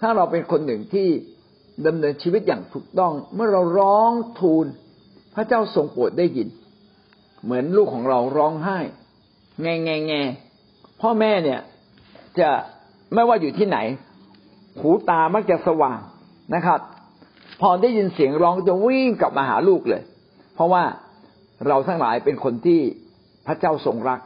[0.00, 1.08] ถ้าเราเป็นคนหนึ่งที่
[1.86, 4.66] ดำเนินชีวิตอย่างถูกต้อง เมื่อเราร้องทูล
[5.34, 6.48] พระเจ้าทรงโปรดได้ยิน
[7.46, 8.78] เหมือนลูกของเราร้องไห้
[9.62, 10.12] แงแงแง
[11.00, 11.60] พ่อแม่เนี่ย
[12.40, 12.50] จะ
[13.14, 13.78] ไม่ว่าอยู่ที่ไหน
[14.80, 15.98] หูตามักจะสว่าง
[16.54, 16.80] นะครับ
[17.60, 20.02] พอได้ยินเสียงร้องจะวิ่งกลับมาหาลูกเลย
[20.54, 20.82] เพราะว่า
[21.66, 22.80] เราทั้งหลายเป็นคนที่
[23.46, 24.20] พระเจ้าทรงรัก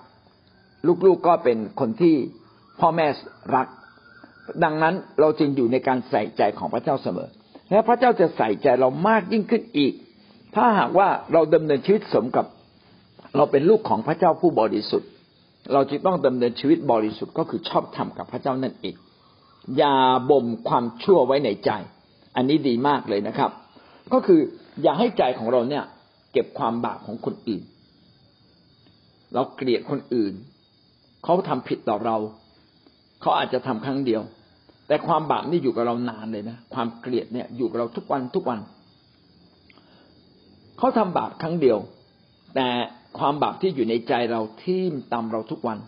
[0.86, 2.14] ลูกๆกก็เป็นคนที่
[2.80, 3.06] พ่อแม่
[3.54, 3.66] รัก
[4.64, 7.28] ดังนั้นเราจึงอยู่ในการใส่ใจของพระเจ้าเสมอ
[7.70, 9.92] และพระเจ้าจะใส่ใจเรามากยิ่งขึ้นอีก
[10.54, 12.46] ถ้าหากว่าเราดำเนินชีวิตสมกับ
[13.36, 15.10] เราเป็นลูกของพระเจ้าผู้บริสุทธิ์
[15.72, 18.94] เราจึงต้องดำเนินชีวิตบริสุทธิ์ก็คือชอบธรรมกับพระเจ้านั่นเอง
[19.78, 19.96] อย่า
[20.30, 21.70] บ่มความชั่วไว้ในใจ
[22.36, 23.50] อันนี้ดีมากเลยนะครับ
[24.12, 24.40] ก็คือ
[24.82, 25.84] อย่าให้ใจของเราเนี่ย
[26.32, 27.62] เก็บความบาปของคนอื่น
[29.34, 30.32] เราเกลียดคนอื่น
[31.24, 32.16] เขาทำผิดต่อเรา
[33.20, 34.22] เขาอาจจะทำครั้งเดียว
[34.86, 38.58] แต่ความบาปนี่อยู่กับเรานานเลยนะ ความเกลียดเนี่ยอยู่กับเราทุกวันทุกวัน
[40.78, 41.78] เขาทำบาปครั้งเดียว
[42.54, 42.68] แต่
[43.18, 45.78] ความบาปที่อยู่ในใจเราทิ่มตามเราทุกวัน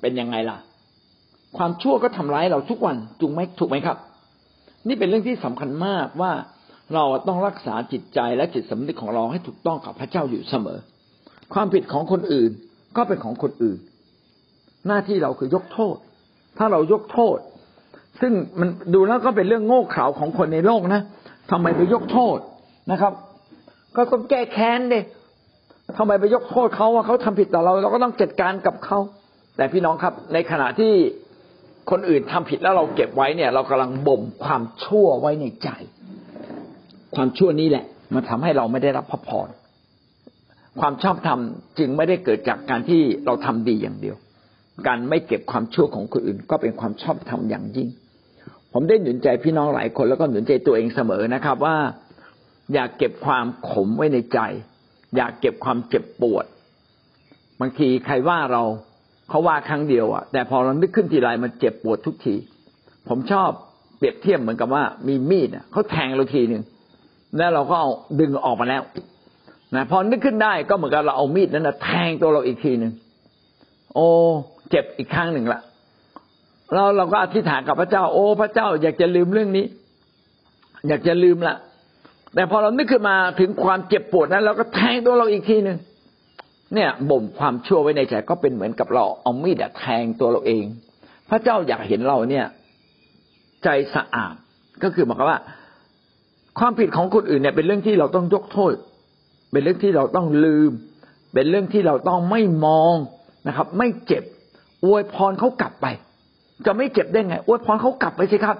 [0.00, 0.58] เป็นยังไงล่ะ
[1.56, 3.96] ความชั่วก็ทำร้ายเราทุกวันจุงไหมถูกไหมครับ
[4.88, 6.32] นี่เป็นเรื่องที่สำคัญมากว่า
[6.94, 10.78] เราต้องรักษาจิตใจและจิตสำนึกของเราให้ถูกต้องกับพระเจ้าอยู่เสมอ
[11.54, 12.50] ความผิดของคนอื่น
[12.96, 13.78] ก็เป็นของคนอื่น
[14.86, 15.96] หน้าที่เราคือยกโทษ
[16.58, 17.38] ถ้าเรายกโทษ
[18.20, 21.02] ซึ่งมันดูแล้วก็เป็นเรื่องโง่เขลาของคนในโลกนะ
[21.50, 22.38] ทำไมไปยกโทษ
[22.90, 23.12] นะครับ
[23.96, 25.04] ก็ต้องแก้แค้นเดย
[25.98, 28.98] ทำไมไปยกโทษเขาว่าเขาทำผิดต่อเรา เราก็ต้องจัดการกับเขา
[29.56, 30.92] แต่พี่น้องครับ ในขณะที่
[31.90, 35.68] คนอื่นทำผิดแล้วเราเก็บไว้เนี่ย เรากำลังบ่มความชั่วไว้ในใจ
[37.14, 39.48] ความชั่วนี้แหละ มันทำให้เราไม่ได้รับพระพร
[40.80, 41.40] ความชอบธรรม
[41.78, 44.16] จึงไม่ได้เกิดจากการที่เราทำดีอย่างเดียว
[44.86, 47.88] การไม่เก็บความชั่วของคนอื่น ก็เป็นความชอบธรรมอย่างยิ่ง
[48.72, 51.76] ผมได้หนุนใจพี่น้องหลายคนแล้วก็หนุนใจตัวเองเสมอนะครับ ว่า
[52.72, 54.40] อย่าเก็บความขมไว้ในใจ
[55.14, 56.44] อย่าเก็บความเจ็บปวด
[57.60, 58.62] บางทีใครว่าเรา
[59.28, 62.34] เขาว่าครั้งเดียวอะ แต่พอเรานึกขึ้นทีไรมันเจ็บปวดทุกที
[63.08, 63.50] ผมชอบ
[63.98, 66.62] เปรียบเทียบเหมือนกับว่า มีมีดเขาแทงเราทีหนึ่ง
[67.38, 68.82] แล้วเราก็เอาดึงออกมาแล้ว
[69.74, 72.92] นะพอนึกขึ้นได้ก็เหมือนกับเราเอามีดนั้นนะแทงตัวเราอีกทีหนึ่ง
[73.94, 74.06] โอ้
[74.70, 75.60] เจ็บอีกครั้งหนึ่งละ
[76.74, 79.66] เราเราก็อธิษฐานกับพระเจ้า โอ้ พระเจ้า อยากจะลืมเรื่องนี้
[80.88, 81.54] อยากจะลืมละ
[82.34, 85.78] แต่พอเรานึกขึ้นมาถึงความเจ็บปวดนั้นเราก็แทงตัวเราอีกทีหนึ่ง
[86.74, 90.64] เนี่ยบ่มความชั่วไว้ในใจก็เป็นเหมือนกับเราเอามีดแทงตัวเราเอง
[91.30, 92.46] พระเจ้าอยากเห็นเราเนี่ย
[93.64, 94.34] ใจสะอาด
[94.82, 95.40] ก็คือหมายความว่า
[96.58, 98.72] ความผิดของคนอื่นเนี่ยเป็นเรื่องที่เราต้องยกโทษ
[99.52, 100.70] เป็นเรื่องที่เราต้องลืม
[101.34, 102.94] เป็นเรื่องที่เราต้องไม่มอง
[103.48, 104.24] นะครับ ไม่เจ็บ
[104.84, 105.86] อวยพรเขากลับไป
[106.66, 108.56] จะไม่เจ็บได้ไงอวยพรเขากลับไปสิครับ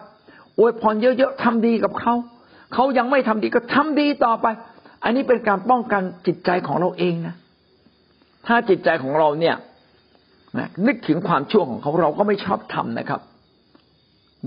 [0.59, 2.15] อวยพรเยอะๆทำดีกับเขา
[2.73, 4.47] เขายังไม่ทำดีก็ทำดีต่อไป
[5.05, 7.35] อันนี้เป็นการป้องกันจิตใจของเราเองนะ
[8.47, 9.57] ถ้าจิตใจของเราเนี่ย
[10.59, 13.21] นะนึกถึงความชั่วของเขาเราก็ไม่ชอบทำนะครับ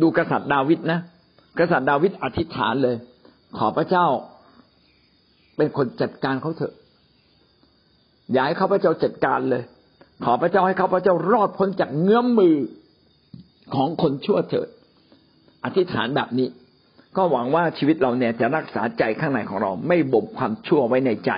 [0.02, 1.00] ดูกษัตริย์ดาวิดนะ
[1.60, 2.96] กษัตริย์ดาวิดอธิษฐานเลย
[3.58, 4.06] ขอพระเจ้า
[5.58, 6.74] เป็นคนจัดการเขาเถอะ
[8.32, 9.64] อย่าให้เขาพระเจ้าจัดการเลย
[10.26, 12.56] ขอพระเจ้าให้เขาพระเจ้ารอดพ้นจากเงื้อมมือ
[13.76, 14.68] ของคนชั่วเถิด
[15.66, 16.48] อธิษฐานแบบนี้
[17.18, 21.32] ก็หวังว่าชีวิตเราเนี่ยจะรักษาใจข้างในของเรา ไม่บ่มความชั่วไว้ในใจ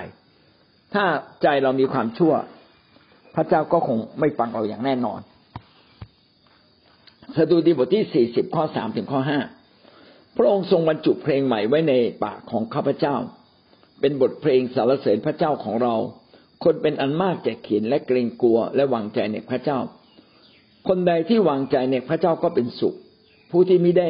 [0.94, 1.04] ถ้า
[1.42, 2.32] ใจเรามีความชั่ว
[3.34, 5.20] พระเจ้าก็คงไม่ฟังเราอย่างแน่นอน
[7.36, 9.40] สดุดีบทที่สี่สิบข้อสามถึงข้อห้า
[10.36, 13.14] พระองค์ทรงบรรจุเพลงใหม่ไว้ในปากของข้าพเจ้า
[14.00, 15.94] เป็นบทเพลงสรรเสริญพระเจ้าของเรา
[16.64, 19.78] คนเป็นอันมากจะเขียนและเกรงกลัวและวางใจในพระเจ้า
[20.88, 22.94] คนใดที่วางใจในพระเจ้าก็เป็นสุข
[23.50, 24.08] ผู้ที่ไม่ได้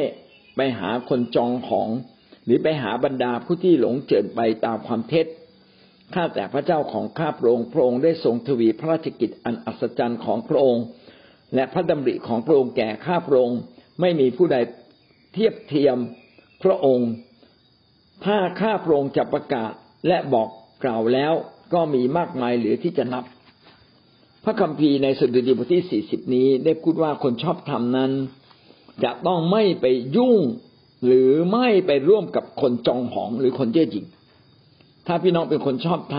[0.55, 1.89] ไปหาคนจองของ
[2.45, 5.27] หรือไปหาบรรดาผู้ที่หลงเจิญไปตามความเท็จ
[6.13, 10.83] ข้าแต่พระเจ้าของข้าพระองค์พระองค์ได้ทรงทวีพระราชกิจอันอัศจรรย์ของพระองค์
[11.55, 13.59] และพระดำริของพระองค์แก่ข้าพระองค์
[14.01, 14.57] ไม่มีผู้ใด
[15.33, 15.97] เทียบเทียม
[16.63, 17.09] พระองค์
[18.25, 19.71] ถ้าข้าพระองค์จะประกาศ
[20.07, 20.47] และบอก
[20.83, 21.33] กล่าวแล้ว
[21.73, 23.23] ก็มีมากมายเหลือที่จะนับ
[24.43, 28.11] พระคัมภีร์ในสดุดีบทที่สี่สิบนี้ได้พูดว่าคนชอบธรรมนั้น
[29.03, 29.85] จะต้องไม่ไป
[30.15, 30.37] ยุ่ง
[31.05, 34.05] หรือไม่ไปร่วมกับคนจองหองหรือคนเย่อหยิ่ง
[35.07, 36.17] ถ้าพี่น้องเป็นคนชอบท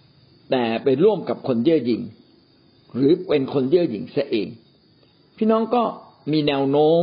[0.00, 2.02] ำแต่ไปร่วมกับคนเย่อหยิ่ง
[2.96, 4.48] หรือเป็นคนเย่อหยิ่งเสียเอง
[5.36, 5.82] พี่น้องก็
[6.32, 7.02] มีแนวโน้ม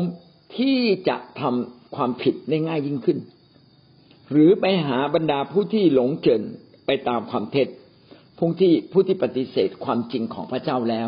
[0.58, 0.78] ที่
[1.10, 3.18] จะทำความผิดได้ง่ายยิ่งขึ้น
[4.32, 6.42] หรือไปหาบรรดาผู้ที่หลงเจิน
[6.86, 7.68] ไปตามความเท็จ
[8.38, 11.08] ผู้ที่ผู้ที่ปฏิเสธความจริงของพระเจ้าแล้ว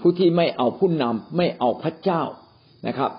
[0.00, 2.22] ผู้ที่ไม่เอาผู้นำไม่เอาพระเจ้า
[2.86, 3.10] นะครับ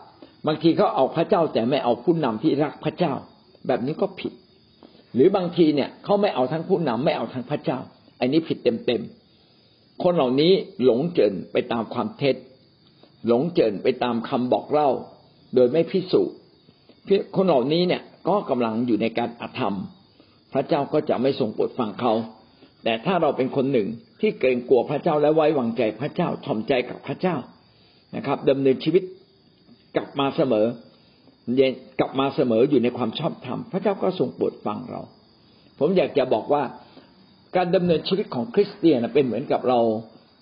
[0.48, 3.14] บางทีเขาเอาพระเจ้าแต่ไม่เอาผู้นำที่รักพระเจ้า
[3.68, 4.34] แบบนี้ก็ผิด
[5.14, 7.80] หรือบางทีเนี่ยเขาไม่เอาทั้งผู้นำไม่เอาทั้งพระเจ้า
[8.20, 10.52] อันนี้ผิดเต็มๆคนเหล่านี้
[10.84, 12.36] หลงเจินไปตามความเท็จ
[13.28, 14.90] หลงเจินไปตามคำบอกเล่า
[15.56, 16.36] โดยไม่พิสูจน์
[17.36, 19.76] คนเหล่านี้เนี่ยก็กำลังอยู่ในการอธรรม
[20.54, 22.14] พระเจ้าก็จะไม่ทรงโปรดฟังเขา
[22.84, 23.88] แต่ถ้าเราเป็นคนหนึ่ง
[24.22, 27.36] ที่เกรงกลัวพระเจ้าและไว้วางใจพระเจ้าถ่อมใจกับพระเจ้า
[28.16, 29.04] นะครับดำเนินชีวิต
[29.96, 30.66] กลับมาเสมอ
[32.00, 35.02] กลับมาเสมออยู่ในความชอบธรรมพระเจ้าก็ทรงโปรดฟังเรา
[35.80, 36.64] ผมอยากจะบอกว่า
[37.56, 39.80] การดำเนินชีวิตของคริสเตียนเป็นเหมือนกับเรา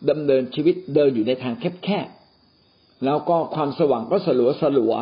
[0.10, 4.94] ดำเนินชีวิตเดินอยู่ในทางแคบๆแล้วก็ความสว่างก็สลัวสลัว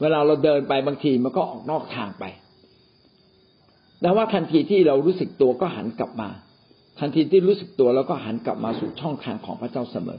[0.00, 2.24] เวลาเราเดินไปบางทีมันก็ออกนอกทางไป
[4.00, 6.28] แต่ว่าทันทีที่เรารู้สึกตัวก็หันกลับมา
[7.00, 10.18] ทันทีที่รู้สึกตัวแล้วก็หันกลับมาสู่ช่องทางของพระเจ้าเสมอ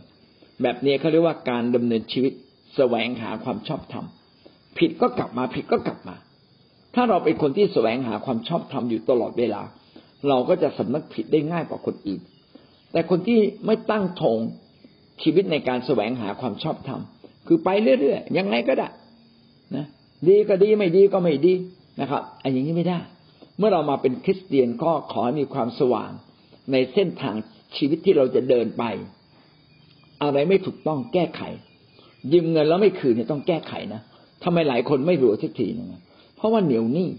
[0.61, 2.33] แบบนี้เขาเรียกว่าการดำเนินชีวิต
[2.75, 4.05] แสวงหาความชอบธรรม
[4.77, 6.15] ผิดก็กลับมาผิดก็กลับมา
[6.95, 9.61] ถ้าเราเป็นคนที่แสวงหาความชอบธรรมอยู่ตลอดเวลา
[10.27, 12.21] เราก็จะสำนึกผิดได้ง่ายกว่าคนอื่น
[12.91, 14.37] แต่คนที่ไม่ตั้งธง
[15.23, 17.01] ชีวิตในการแสวงหาความชอบธรรม
[17.47, 18.87] คือไปเรื่อยๆยังไงก็ได้
[19.75, 19.85] นะ
[20.27, 21.53] ดีก็ดีไม่ดีก็ไม่ดี
[22.01, 22.99] นะครับอันอย่างนี้ไม่ได้
[23.57, 26.11] เมื่อเรามาเป็นคริสเตียนก็ขอให้มีความสว่าง
[26.71, 27.35] ในเส้นทาง
[27.75, 28.83] ชีวิตที่เราจะเดินไป
[30.23, 31.41] อะไรไม่ถูกต้องแก้ไข
[32.33, 34.01] ยืมเงินแล้วไม่คืนเนี่ยต้องแก้ไขนะ
[34.43, 35.87] ทำไมหลายคนไม่รู้สักทีนึง
[36.35, 37.09] เพราะว่าเหนียวหนี้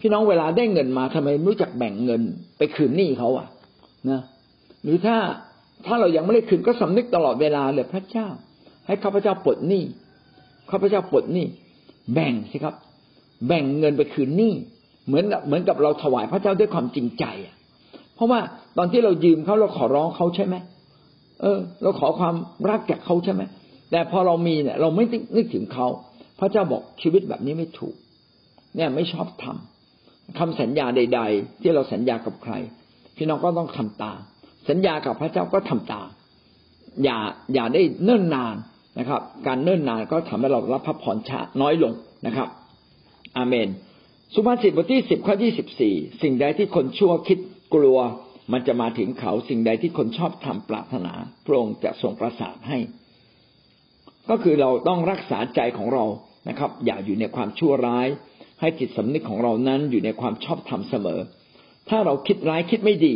[0.00, 2.22] พี่น้องเวลาได้เงินมาทำไมรู้จักแบ่งเงิน
[2.58, 3.46] ไปคืนหนี้เขาอะ
[4.10, 4.20] นะ
[4.82, 5.16] หรือถ้า
[5.86, 8.28] ถ้าเรายังไม่ได้คืนก็สำนึกตลอดเวลาเลยพระเจ้า
[8.86, 9.82] ให้ข้าพเจ้าปลดหนี้
[10.70, 11.46] ข้าพเจ้าปลดหนี้
[12.14, 12.74] แบ่งสิครับ
[13.46, 14.52] แบ่งเงินไปคืนหนี้
[15.06, 17.54] เหมือนเหมือนกับเราถวายพระเจ้าด้วยความจริงใจอะ
[18.14, 18.40] เพราะว่า
[18.76, 20.56] ตอนที่เรายืมเขาเราขอร้องเขาใช่ไหม
[21.40, 22.34] เออ เราขอความ
[22.70, 23.42] รักจากเขาใช่ไหม
[23.92, 25.04] แต่พอเรามีเนี่ย เราไม่
[25.36, 25.86] นึกถึงเขา
[26.40, 27.94] พระเจ้าบอกชีวิตแบบนี้ไม่ถูก
[28.76, 32.54] เนี่ยไม่ชอบทำคำสัญญาใด ๆ ที่เราสัญญากับใคร
[33.16, 34.18] พี่น้องก็ต้องทำตาม
[34.68, 36.08] สัญญากับพระเจ้าก็ทำตาม
[37.04, 37.18] อย่า
[37.54, 38.56] อย่าได้เนิ่นนาน
[38.98, 41.92] นะครับ การเนิ่นนานก็ทำให้เรารับพระพรช้าน้อยลง
[42.26, 42.48] นะครับ
[43.36, 43.68] อาเมน
[44.34, 47.38] สุภาษิตบทที่สิบข้อที่สิบสี่สิ่งใดที่คนชั่วคิด
[47.74, 47.98] กลัว
[48.52, 51.12] มันจะมาถึงเขาสิ่งใดที่คนชอบทำปรารถนา
[51.46, 52.78] พระองค์จะทรงประสาทให้
[54.30, 56.04] ก็คือเราต้องรักษาใจของเรา
[56.48, 58.06] นะครับ อย่าอยู่ในความชั่วร้าย
[58.60, 61.20] ให้จิตสำนึกของเรานั้นอยู่ในความชอบธรรมเสมอ
[61.88, 63.14] ถ้าเราคิดร้ายคิดไม่ดี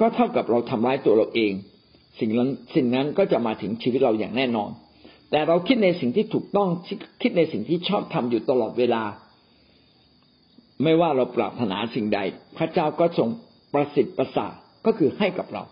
[0.00, 1.52] ก็เท่ากับเราทำร้ายตัวเราเอง
[2.20, 4.70] สิ่งนั้นสิ่งนั้นก็จะมาถึงชีวิตเราอย่างแน่นอน
[5.30, 6.68] แต่เราคิดในสิ่งที่ถูกต้อง
[7.22, 9.02] คิดในสิ่งที่ชอบทำอยู่ตลอดเวลา
[10.82, 12.20] ไม่ว่าเราปรารถนาสิ่งใด
[12.56, 13.28] พระเจ้าก็ทรง
[13.72, 14.46] ประสิทธิ์ประสา
[14.86, 15.62] ก็คือให้กับเรา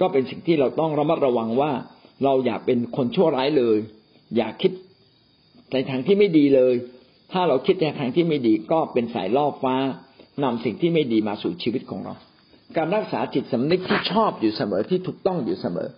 [0.00, 1.72] ก็เป็นสิ่งที่เราต้องระมัดระวังว่า
[2.22, 3.78] เราอย่าเป็นคนชั่วร้ายเลย
[4.36, 4.72] อย่าคิด
[5.72, 6.74] ในทางที่ไม่ดีเลย
[7.32, 9.76] ถ้าเราคิดในทางที่ไม่ดีก็เป็นสายล่อฟ้า
[10.42, 12.14] นำสิ่งที่ไม่ดีมาสู่ชีวิตของเรา
[12.76, 15.88] การรักษาจิตสำนึกที่ชอบอยู่เสมอที่ถูกต้องอยู่เสมอ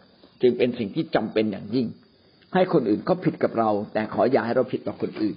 [0.42, 1.86] จึงเป็นสิ่งที่จำเป็นอย่างยิ่ง
[2.54, 5.36] ให้คนอื่นเขาผิดกับเรา แต่ขออย่าให้เราผิดต่อคนอื่น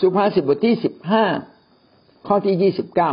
[0.00, 1.24] สุภาษิตบทที่สิบห้า
[2.26, 3.12] ข้อที่ยี่สิบเก้า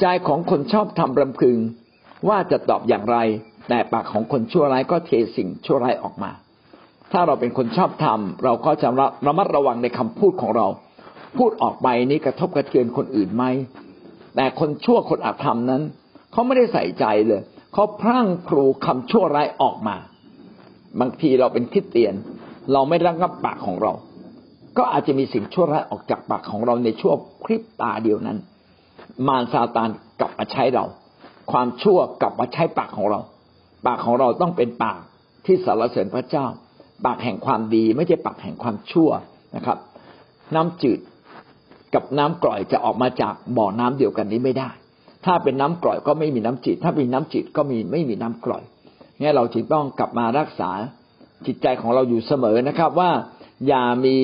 [0.00, 1.58] ใจของคนชอบทำรำพึง
[2.28, 3.16] ว่าจะตอบอย่างไร
[3.68, 6.30] แต่ปากของคนชั่วร้ายก็เทสิ่งชั่วร้ายออกมา
[7.12, 8.88] ถ้าเราเป็นคนชอบทำเราก็จะ
[9.26, 10.66] ระมัดระวังในคำพูดของเรา
[11.36, 13.44] พูดออกไปนี้กระทบกระเทือนคนอื่นไหม
[14.36, 15.82] แต่คนชั่วคนอาธรรมนั้น
[16.32, 17.42] เขาไม่ได้ใส่ใจเลย
[17.72, 19.96] เขาพรั่งครูคำชั่วร้ายออกมา
[21.00, 22.14] บางทีเราเป็นคิดเตียน
[22.72, 23.92] เราไม่ระงับปากของเรา
[24.78, 28.38] ก็อาจจะมีสิ่งชั่วร้ายออกจากปากของเราในช่วงคลิปตาเดียวนั้น
[29.28, 29.88] มารซาตาน
[30.20, 30.84] กลับมาใช้เรา
[31.52, 33.20] ความชั่วกลับมาใช้ปากของเรา
[33.86, 35.00] ปากของเราต้องเป็นปาก
[35.46, 36.46] ที่สรรเสริญพระเจ้า
[37.04, 39.10] ปากแห่งความดีไม่ใช่ปากแห่งความชั่ว
[39.56, 39.78] นะครับ
[40.54, 41.00] น้ำจืด
[41.94, 44.70] กับน้ำกร่อยจะออกมาจากบ่อน้ำเดียวกันนี้ไม่ได้
[45.26, 48.62] ถ้าเป็นน้ำกร่อยก็ไม่มีน้ำจืดถ้าเป็นน้ำจืดก็มีไม่มีน้ำกร่อย
[49.20, 50.70] นี่เราจึงต้องกลับมารักษา
[51.46, 53.10] จิตใจของเราอยู่เสมอนะครับ ว่า
[53.68, 54.14] อย่ามี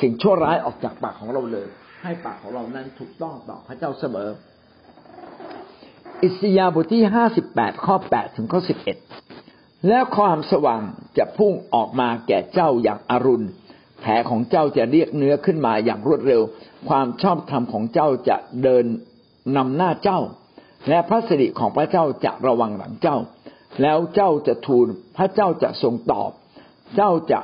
[0.00, 1.66] สิ่งชั่วร้ายออกจากปากของเราเลย
[2.02, 4.28] ให้ปากของเรานั้นถูกต้องต่อพระเจ้าเสมอ
[6.24, 8.96] อิสยาบทที่ห้าสิบแปดข้อแปดถึงข้อสิบเอ็ด
[9.88, 10.82] แล้วความสว่าง
[11.18, 13.46] จะพุ่งออกมาแก่เจ้าอย่างอรุณ
[14.00, 16.42] แผลของเจ้าจะเรียกเนื้อขึ้นมาอย่างรวดเร็ว
[16.88, 18.84] ความชอบธรรมของเจ้าจะเดิน
[19.56, 20.20] นำหน้าเจ้า
[20.88, 23.16] และพระสิริของพระเจ้าจะระวังหลังเจ้า
[23.82, 26.30] แล้วเจ้าจะทูลพระเจ้าจะทรงตอบ
[26.96, 27.40] เจ้าจะ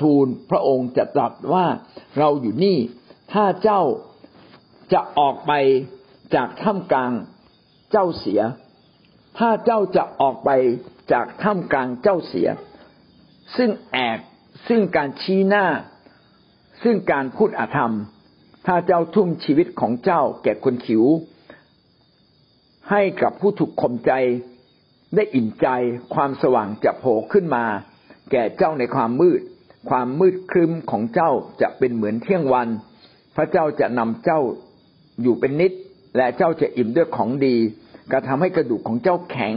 [0.00, 1.66] ทูลพระองค์จะตรัสว่า
[2.18, 2.78] เราอยู่นี่
[3.32, 3.80] ถ้าเจ้า
[4.92, 5.52] จะออกไป
[6.34, 7.12] จากถ้ำกลาง
[7.90, 8.40] เจ้าเสีย
[9.38, 10.50] ถ้าเจ้าจะออกไป
[11.12, 12.48] จากถ้ำกลางเจ้าเสีย
[13.56, 14.18] ซึ่งแอบ
[14.68, 15.66] ซึ่งการชี้หน้า
[16.82, 17.94] ซึ่งการพูดอาธรรม
[18.66, 21.04] ถ้าเจ้าทุ่มชีวิตของเจ้าแก่คนขิว
[22.90, 24.12] ให้กับผู้ถูกข่มใจ
[25.14, 25.66] ได้อิ่มใจ
[26.14, 27.64] ความสว่างจะโผล่ขึ้นมา
[28.30, 29.40] แก่เจ้าในความมืด
[29.90, 31.30] ความมืดครึ้มของเจ้า
[31.60, 32.68] จะเป็นเหมือนเที่ยงวัน
[33.36, 34.40] พระเจ้าจะนำเจ้า
[35.22, 35.72] อยู่เป็นนิด
[36.16, 37.56] และเจ้าจะอิ่มด้วยของดี
[38.12, 39.54] กระทำให้กระดูกของเจ้าแข็ง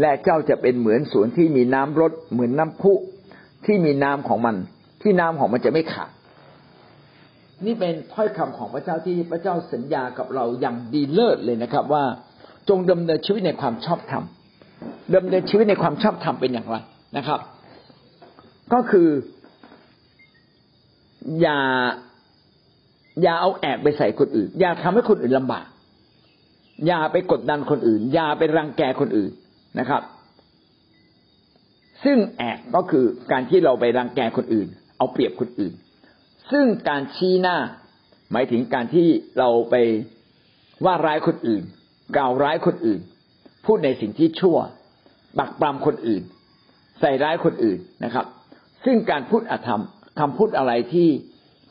[0.00, 2.92] และเจ้าจะเป็นเหมือนสวนที่มีน้ำรดเหมือนน้ำพุ
[3.66, 4.56] ที่มีน้ำของมัน
[5.02, 6.10] ที่น้ำของมันจะไม่ขาด
[7.66, 12.04] นี่เป็นถ้อยคำของพระเจ้าที่พระเจ้าสัญญากับเราอย่างดีเลิศเลยนะครับ ว่า
[12.68, 14.24] จงดำเนินชีวิตในความชอบธรรม
[15.14, 16.76] ดำเนินชีวิตในความชอบธรรมเป็นอย่างไร
[17.16, 17.40] นะครับ
[18.72, 19.08] ก็คือ
[21.40, 21.58] อย่า
[23.22, 25.66] อย่าเอาแอบไปใส่คนอื่น อย่าทำให้คนอื่นลำบาก
[26.86, 29.32] อย่าไปกดดันคนอื่น อย่าไปรังแกคนอื่น
[29.78, 30.02] นะครับ
[32.04, 35.72] ซึ่งแอบก็คือการที่เราไปรังแกคนอื่น เอาเปรียบคนอื่น
[36.52, 37.56] ซึ่งการชี้หน้า
[38.32, 39.06] หมายถึงการที่
[39.38, 39.74] เราไป
[40.84, 41.62] ว่าร้ายคนอื่น
[42.16, 43.00] กล่าวร้ายคนอื่น
[43.66, 44.58] พูดในสิ่งที่ชั่ว
[45.38, 46.22] บักปรามคนอื่น
[47.00, 48.26] ใส่ร้ายคนอื่นนะครับ
[48.84, 49.82] ซึ่งการพูดอธรรม
[50.18, 51.08] คำพูดอะไรที่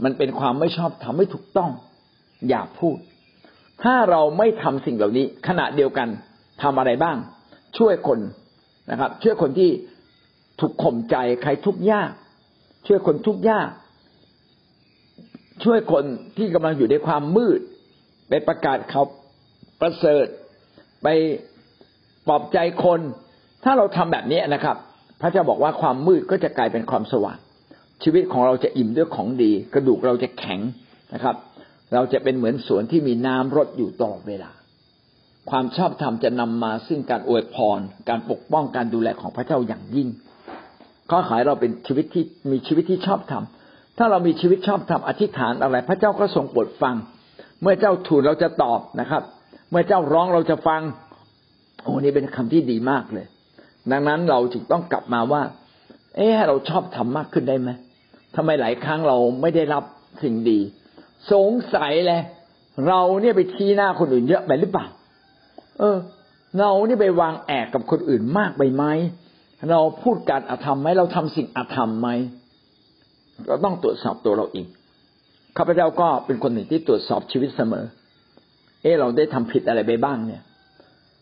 [0.03, 1.72] มันเป็นความไม่ชอบทำไม่ถูกต้อง
[2.49, 2.97] อย่าพูด
[3.84, 6.07] ถ้าเราไม่ทำสิ่งเหล่านี้ ขณะเดียวกัน
[6.61, 7.17] ทำอะไรบ้าง
[7.77, 8.19] ช่วยคน
[8.91, 9.69] นะครับ ช่วยคนที่
[10.59, 12.11] ถูกข่มใจใครทุกข์ยาก
[12.88, 13.69] ช่วยคนทุกข์ยาก
[15.63, 16.05] ช่วยคน
[16.38, 17.59] ที่กำลังอยู่ในความมืด
[18.29, 19.03] ไปประกาศเขา
[19.82, 20.25] ประเสริฐ
[21.03, 21.07] ไป
[22.27, 22.99] ปลอบใจคน
[23.63, 24.75] ถ้าเราทำแบบนี้นะครับ
[25.21, 27.38] พระเจ้าบอกว่าความมืดก็จะกลายเป็นความสว่าง
[28.03, 30.59] ชีวิตของเราจะอิ่มด้วยของดี กระดูกเราจะแข็ง
[31.13, 31.36] นะครับ
[31.93, 34.51] เราจะเป็นเหมือนสวนที่มีน้ำรดอยู่ตลอดเวลา
[35.49, 37.79] ความชอบธรรมจะนำมาซึ่งการอวยพร
[38.09, 40.07] การปกป้องการดูแลของพระเจ้าอย่างยิ่ง
[41.09, 43.43] ข้อขายเราเป็นชีวิตที่มีชีวิตที่ชอบธรรม
[43.97, 46.95] ถ้าเรามีชีวิตชอบธรรมอธิษฐานอะไร พระเจ้าก็ทรงโปรดฟัง
[47.61, 49.23] เมื่อเจ้าทูลเราจะตอบนะครับ
[49.69, 50.81] เมื่อเจ้าร้องเราจะฟัง
[51.83, 53.25] โอ้นี่เป็นคำที่ดีมากเลย
[53.91, 55.41] ดังนั้นเราจึงต้องกลับมาว่า
[56.15, 57.69] เอ๊ะเราชอบทำมากขึ้นได้ไหม
[58.35, 59.83] ทำไมหลายครั้งเราไม่ได้รับ
[60.23, 60.59] สิ่งดี
[61.32, 62.22] สงสัยเลย
[62.88, 64.86] เราเนี่ยไปชี้หน้าคนอื่นเยอะไปหรือเปล่า
[65.80, 65.97] เออ
[66.59, 68.84] เราเนี่ยไปวางแอกกับคนอื่นมากไปไหม
[69.72, 72.09] เราพูดการอธรรมไหมเราทำสิ่งอธรรมไหม
[73.47, 74.65] เราต้องตรวจสอบตัวเราเอง
[75.57, 77.86] ข้าพเจ้าก็เป็นคนหนึ่งที่ตรวจสอบชีวิตเสมอ
[78.82, 80.41] เออเราได้ทำผิดอะไรไปบ้างเนี่ย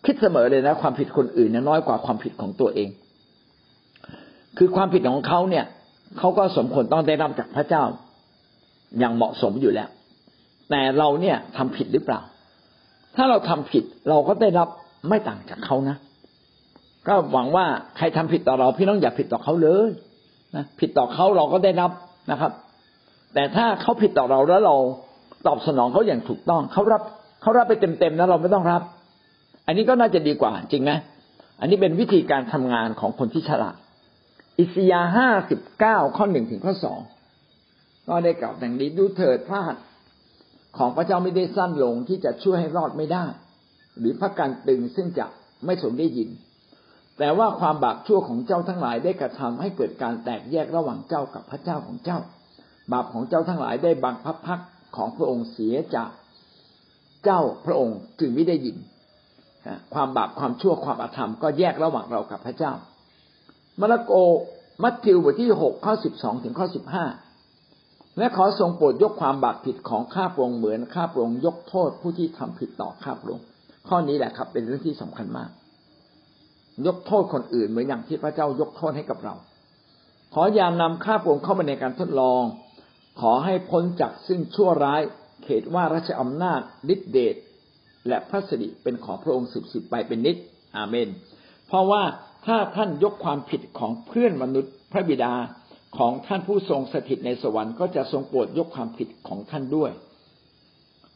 [0.06, 2.90] คิดเสมอเลยนะ ความผิดคนอื่นน้อยกว่าความผิดของตัวเอง
[4.58, 5.66] คือความผิดของเขาเนี่ย
[6.20, 7.84] เขาก็สมควรต้องได้รับจากพระเจ้า
[9.00, 9.90] อย่างเหมาะสมอยู่แล้ว
[10.70, 12.20] แต่เราเนี่ยทำผิดหรือเปล่า
[13.16, 14.68] ถ้าเราทำผิดเราก็ได้รับ
[15.10, 15.98] ไม่ต่างจากเขานะ
[17.08, 17.66] ก็หวังว่า
[17.98, 19.90] ใครทำผิดต่อเราพี่น้องอย่าผิดต่อเขาเลย
[20.56, 21.92] นะผิดต่อเขาเราก็ได้รับ
[22.32, 22.52] นะครับ
[23.34, 24.76] แต่ถ้าเขาผิดต่อเราแล้วเรา
[25.48, 27.02] ตอบสนองเขาอย่างถูกต้องเขารับ
[27.42, 28.82] เขารับไปเต็มๆนะเราไม่ต้องรับ
[29.68, 30.92] อันนี้ก็น่าจะดีกว่า จริงไหม
[31.60, 33.76] อันนี้เป็นวิธีการทำงานของคนที่ฉลาด
[34.60, 37.00] อิสยาห้าสิบเก้าข้อหนึ่งถึงข้อสอง
[38.10, 39.78] ก็ได้กล่าวดังนี้ดูเถิดพระหัต
[40.78, 43.26] ของพระเจ้าไม่ได้สั้นลงที่จะช่วยให้รอดไม่ได้
[44.00, 45.26] หรือพระการตึงซึ่งจะ
[45.66, 46.30] ไม่สมได้ยิน
[47.18, 52.20] แต่ว่าความบาปชั่วของเจ้าทั้งหลายได้กระทำให้เกิดการแตกแยกระหว่างเจ้ากับพระเจ้าของเจ้า
[52.92, 54.62] บาปของเจ้าทั้งหลายได้บังพับพัก
[54.96, 56.10] ของพระองค์เสียจาก
[57.24, 58.78] เจ้าพระองค์จึงไม่ได้ยิน
[59.94, 62.74] ความบาปความชั่วความอาธรรมก็แยกระหว่างเรากับพระเจ้า
[63.80, 64.14] มาระโก
[64.84, 67.06] มัทธิวบทที่หกข้อสิบสองถึงข้อสิบห้า
[68.18, 73.46] และขอทรงโปรดยกความบาปผิดของข้าพระองค์เหมือนข้าพระองค์ยกโทษผู้ที่ทำผิดต่อข้าพระองค์
[73.88, 75.50] ข้อนี้แหละครับ เป็นเรื่องที่สำคัญมาก
[76.88, 79.36] ยกโทษคนอื่นเหมือนอย่างที่พระเจ้ายกโทษให้กับเรา
[80.34, 82.44] ขออย่านำข้าพระองค์เข้ามาในการทดลอง
[83.22, 85.02] ขอให้พ้นจากซึ่งชั่วร้าย
[85.44, 86.60] เขตว่าราชอำนาจ
[86.94, 87.36] ฤทธิเดช
[88.08, 90.38] และพระสิริเป็นของพระองค์สืบสืบไปเป็นนิจ
[90.78, 91.10] อาเมน
[91.68, 92.04] เพราะว่า
[92.46, 95.34] ถ้าท่านยกความผิดของเพื่อนมนุษย์พระบิดา
[95.98, 99.92] ของท่านผู้ทรงสถิตในสวรรค์ก็จะทรงโปรดยกความผิดของท่านด้วย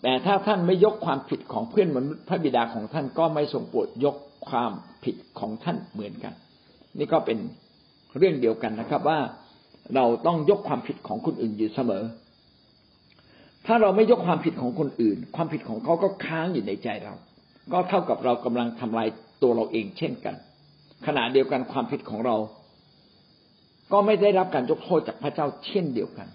[0.02, 4.16] แต่ถ้าท่านไม่ยกความผิดของเพื่อนมนุษย์พระบิดาของท่านก็ไม่ทรงโปรดยก
[4.50, 4.72] ความ
[5.04, 6.34] ผิดของท่านเหมือนกัน
[6.98, 7.38] นี่ก็เป็น
[8.18, 9.20] เรื่องเดียวกันนะครับว่า
[9.96, 12.04] เราต้องยกความผิดของคนอื่นอยู่เสมอ
[13.66, 17.14] ถ้าเราไม่ยกความผิดของคนอื่น ความผิดของเขาก็ค้างอยู่ในใจเรา
[17.74, 19.08] ก็เท่ากับเรากำลังทำลาย
[19.42, 20.36] ตัวเราเองเช่นกัน
[21.08, 22.36] ขณะเดียวกันความผิดของเรา
[23.92, 26.28] ก็ไม่ได้รับการยกโทษจากพระเจ้าเช่นเดียวกัน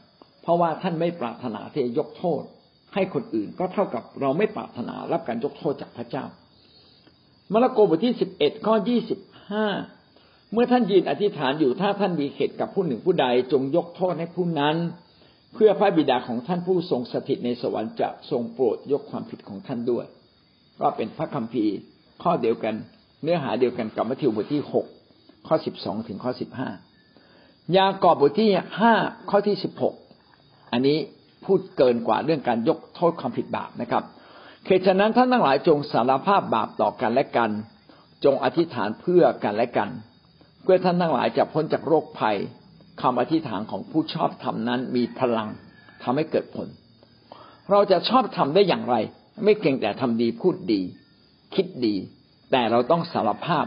[0.42, 2.42] เพราะว่าท่านไม่ปรารถนาที่จะยกโทษ
[2.94, 6.24] ให้คนอื่นก็เท่ากับเราไม่ปรารถนารับการยกโทษจากพระเจ้า
[7.52, 9.20] มาระโกบทที่สิบเอ็ดข้อยี่สิบ
[9.50, 9.66] ห้า
[10.52, 14.76] เมื่อท่านยืนอธิษฐานอยู่ถ้าท่านมีเหตุกับผู้หนึ่งผู้ใดจงยกโทษให้ผู้นั้น
[15.54, 20.04] เพื่อพระบิดาของท่านผู้ทรงสถิตในสวรรค์จะทรงโปรดยกความผิดของท่านด้วย
[20.80, 21.74] ก็เป็นพระคัมภีร์
[22.22, 22.74] ข้อเดียวกัน
[23.22, 24.86] เนื้อหาเดียวกันกับมัทธิวบทที่หก
[25.46, 26.68] ข้อสิบสองถึงข้อสิบห้า
[27.76, 28.50] ยากอบบทที่
[28.80, 28.94] ห้า
[29.30, 29.94] ข้อที่สิบหก
[30.72, 30.98] อันนี้
[31.44, 34.04] พูดเกินกว่าเรื่องการยกโทษความผิดบาปนะครับ
[34.66, 37.50] เหตุฉะนั้นท่านทั้งหลายจงสารภาพบาปต่อกันและกัน
[38.24, 39.90] จงอธิษฐานเพื่อกันและกัน
[40.62, 42.36] เพื่อท่านทั้งหลายจะพ้นจากโรคภัย
[43.02, 45.48] คำอธิษฐานของผู้ชอบธรรมนั้นมีพลัง
[46.02, 46.68] ทำให้เกิดผล
[47.70, 48.96] เราจะชอบทำได้อย่างไร
[49.44, 50.80] ไม่เก่งแต่ทำดีพูดดี
[51.54, 51.94] คิดดี
[52.50, 53.64] แต่เราต้องสารภาพ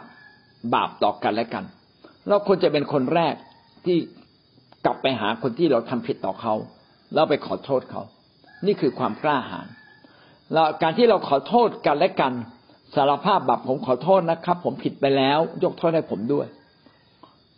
[0.74, 1.64] บาปต่อกันและกัน
[2.28, 3.36] เราควรจะเป็นคนแรก
[3.86, 3.98] ที่
[4.86, 6.54] กลับไปหาคนที่เราทำผิดต่อเขา
[7.14, 8.02] แล้วไปขอโทษเขา
[8.66, 9.68] นี่คือความกล้าหาญ
[10.54, 12.34] แล้วการที่เราขอโทษกันและกัน
[12.96, 16.48] สารภาพบาปผมขอโทษนะครับ ผมผิดไปแล้ว ยกโทษให้ผมด้วย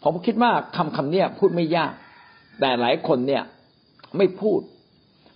[0.03, 1.93] ผมคิดว่าคำคำนี้พูดไม่ยาก
[2.59, 3.43] แต่หลายคนเนี่ย
[4.17, 4.59] ไม่พูด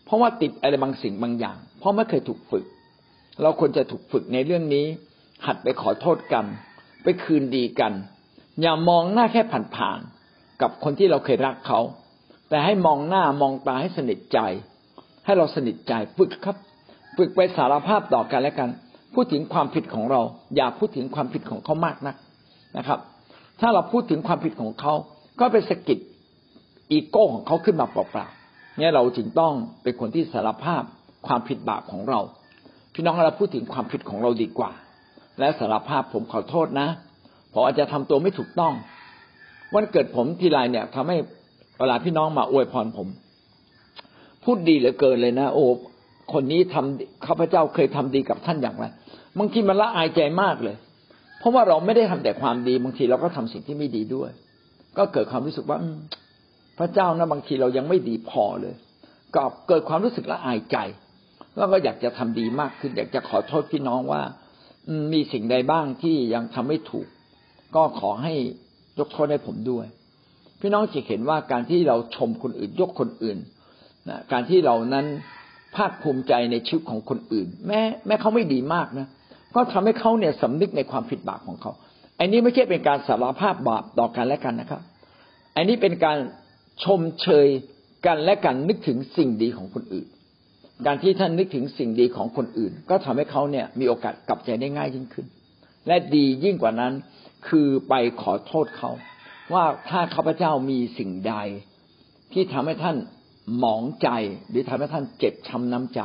[0.05, 2.65] เพราะว่าติดอะไรบางสิ่งบางอย่าง เพราะไม่เคยถูกฝึก
[3.41, 4.85] เราควรจะถูกฝึกในเรื่องนี้
[5.45, 6.45] หัดไปขอโทษกัน
[7.03, 7.93] ไปคืนดีกัน
[8.61, 9.41] อย่ามองหน้าแค่
[9.75, 10.16] ผ่านๆ
[10.61, 11.79] กับคนที่เราเคยรักเขา
[12.49, 14.39] แต่ให้มองหน้ามองตาให้สนิทใจ
[15.25, 16.57] ให้เราสนิทใจฝึกครับ
[17.17, 18.69] ฝึกไปสารภาพต่อกันและกัน
[19.13, 20.21] พูดถึงความผิดของเรา
[20.55, 22.15] อย่าพูดถึงความผิดของเขามากนัก
[22.77, 22.99] นะครับ
[23.59, 24.93] ถ้าเราพูดถึงความผิดของเขา
[25.39, 25.99] ก็ไปสะกิด
[26.91, 29.53] อีโก้ของเขาขึ้นมาเปล่าๆเนี่ยเราจึงต้อง
[29.83, 30.83] เป็นคนที่สารภาพ
[31.27, 32.19] ความผิดบาปของเรา
[32.93, 34.71] พี่น้องเราพูดถึงความผิดของเราดีกว่า
[35.39, 36.87] และสารภาพผมขอโทษนะ
[37.53, 38.73] ผมอาจจะทำตัวไม่ถูกต้อง
[39.75, 41.17] วันเกิดผมทีไรเนี่ยทำให้
[41.79, 43.07] เวลาพี่น้องมาอวยพรผม
[44.43, 45.63] พูดดีเหลือเกินเลยนะ โอ้
[46.33, 48.85] คนนี้ทำข้าพเจ้าเคยทำดีกับท่านอย่างไร
[49.39, 50.75] บางทีมันละอายใจมากเลย
[51.39, 54.31] เพราะว่าเราไม่ได้ทำแต่ความดีบางทีเราก็ทำสิ่งที่ไม่ดีด้วย
[54.97, 55.79] ก็เกิดความรู้สึกว่า
[56.77, 58.75] พระเจ้านะบางทีเรายังไม่ดีพอเลย
[59.35, 60.77] ก็เกิดความรู้สึกละอายใจ
[61.57, 64.21] แล้วก็อยากจะทำดีมากขึ้น อยากจะขอโทษพี่น้องว่า
[65.13, 67.07] มีสิ่งใดบ้างที่ยังทำไม่ถูก
[67.75, 68.33] ก็ขอให้
[68.99, 69.85] ยกโทษให้ผมด้วย
[70.61, 73.37] พี่น้องจะเห็นว่าการที่เราชมคนอื่น ยกคนอื่น
[74.09, 75.05] นะการที่เรานั้น
[75.75, 79.07] ภาคภูมิใจในชีวิตของคนอื่น แม้แม้เขาไม่ดีมากนะ
[79.55, 81.71] ก็ทำให้เขาเนี่ยสำนึกในความผิดบาปของเขา
[82.19, 84.81] อันนี้ไม่ใช่เป็นการสารภาพบาปต่อกันและกันนะครับ
[85.55, 86.17] อันนี้เป็นการ
[86.83, 87.47] ชมเชย
[88.05, 90.07] กันและกันนึกถึงสิ่งดีของคนอื่น
[90.85, 95.25] การที่ท่านนึกถึงสิ่งดีของคนอื่น ก็ทำให้เขาเนี่ยมีโอกาสกลับใจได้ง่ายยิ่งขึ้น
[95.87, 96.93] และดียิ่งกว่านั้น
[97.49, 98.91] คือไปขอโทษเขา
[99.53, 101.35] ว่าถ้าข้าพเจ้ามีสิ่งใด
[102.33, 102.97] ที่ทำให้ท่าน
[103.57, 104.09] หมองใจ
[104.49, 106.01] หรือทำให้ท่านเจ็บช้าน้ำใจ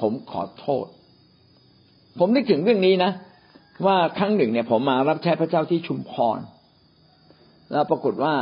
[0.00, 0.86] ผมขอโทษ
[2.18, 3.12] ผมนึกถึงเรื่องนี้นะ
[3.86, 6.38] ว่าครั้งหนึ่งเนี่ย ผมมารับใช้พระเจ้าที่ชุมพร
[7.72, 8.34] แล้วปรากฏว่า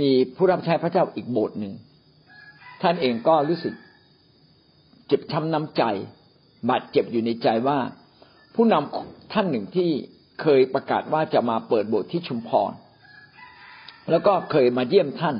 [0.00, 1.74] มีผู้รับใช้พระเจ้าอีกโบสถ์หนึ่ง
[2.82, 3.74] ท่านเองก็รู้สึก
[5.06, 5.82] เจ็บช้ำน้ำใจ
[6.70, 7.78] บาดเจ็บอยู่ในใจว่า
[8.54, 9.90] ผู้นำท่านหนึ่งที่
[10.42, 12.72] เคยประกาศว่าจะมาเปิดโบสถ์ที่ชุมพร
[14.10, 15.36] แล้วก็เคยมาเยี่ยมท่าน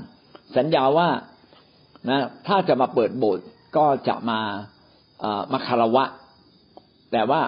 [0.57, 1.09] สัญญาว่า
[2.11, 3.45] นะถ้าจะมาเปิดโบสถ์
[3.77, 4.41] ก็จะมา
[5.53, 6.05] มาคารวะ
[7.13, 7.41] แต่ว่า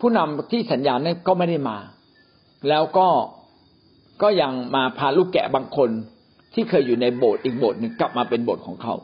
[0.00, 1.78] ผู้นำที่สัญญานั้นก็ไม่ได้มา
[2.68, 3.08] แล้วก็
[4.22, 5.90] ก็ยังมาพาลูกแกะบางคน
[6.54, 8.94] ที่เคยอยู่ในโบสถ์อีกโบสถ์หนึ่งกลับมาเป็นโบสถ์ของเขา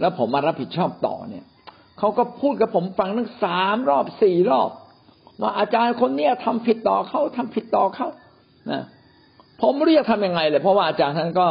[0.00, 1.44] แล้วผมมารับผิดชอบต่อเนี่ย
[1.98, 4.70] เขาก็พูดกับผมฟังทั้งสามรอบสี่รอบ
[5.40, 8.08] ว่าอาจารย์คนเนี้ยทำผิดต่อเขาทำผิดต่อเขา
[8.70, 8.82] นะ
[9.62, 11.46] ผมเรียกทำยังไงเลยเพราะว่าอาจารย์ท่านก็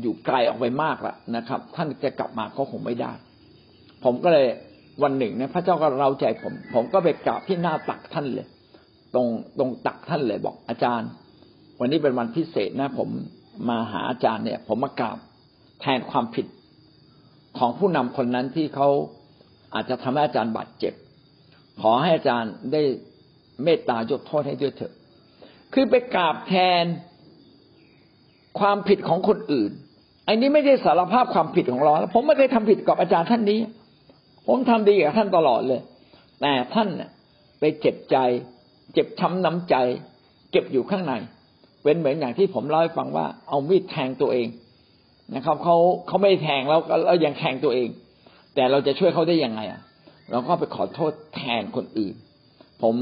[0.00, 3.12] อยู่ไกลออกไปมากแล้วนะครับ ท่านจะกลับมาก็คงไม่ได้
[4.04, 4.46] ผมก็เลย
[5.02, 8.46] วันหนึ่งเนี่ยพระเจ้าก็เราใจผม ผมก็ไปกราบที่หน้าตักท่านเลย
[9.14, 9.26] ตรง
[9.58, 11.08] ตรงตักท่านเลยบอกอาจารย์
[11.80, 13.08] วันนี้เป็นวันพิเศษนะ ผม
[13.68, 15.18] มาหาอาจารย์เนี่ย ผมมากราบ
[15.80, 16.46] แทนความผิด
[17.58, 18.88] ของผู้นำคนนั้นที่เขา
[19.74, 20.94] อาจจะทำให้อาจารย์บาดเจ็บ
[21.80, 22.82] ขอให้อาจารย์ได้
[23.62, 24.92] เมตตายกโทษให้ด้วยเถอะ
[25.72, 26.84] คือไปกราบแทน
[28.58, 29.70] ความผิดของคนอื่น
[30.28, 33.60] อันนี้ไม่ได้สารภาพความผิดของเรา ผมไม่เคยทำผิดกับอาจารย์ท่านนี้
[34.46, 35.80] ผมทำดีกับท่านตลอดเลย
[36.40, 37.10] แต่ท่านเนี่ย
[37.60, 38.16] ไปเจ็บใจ
[38.92, 39.76] เจ็บช้าน้ำใจ
[40.50, 41.12] เก็บอยู่ข้างใน
[41.82, 44.48] เป็นเหมือนอย่างที่ผมเล่าให้ฟังว่า เอามีดแทงตัวเอง
[45.34, 47.88] นะครับเขาเขาไม่แทงแล้วแล้วยังแทงตัวเอง
[48.54, 49.80] แต่เราจะช่วยเขาได้ยังไงอะ
[50.32, 52.14] เราก็ไปขอโทษแทนคนอื่น
[52.82, 52.96] ผม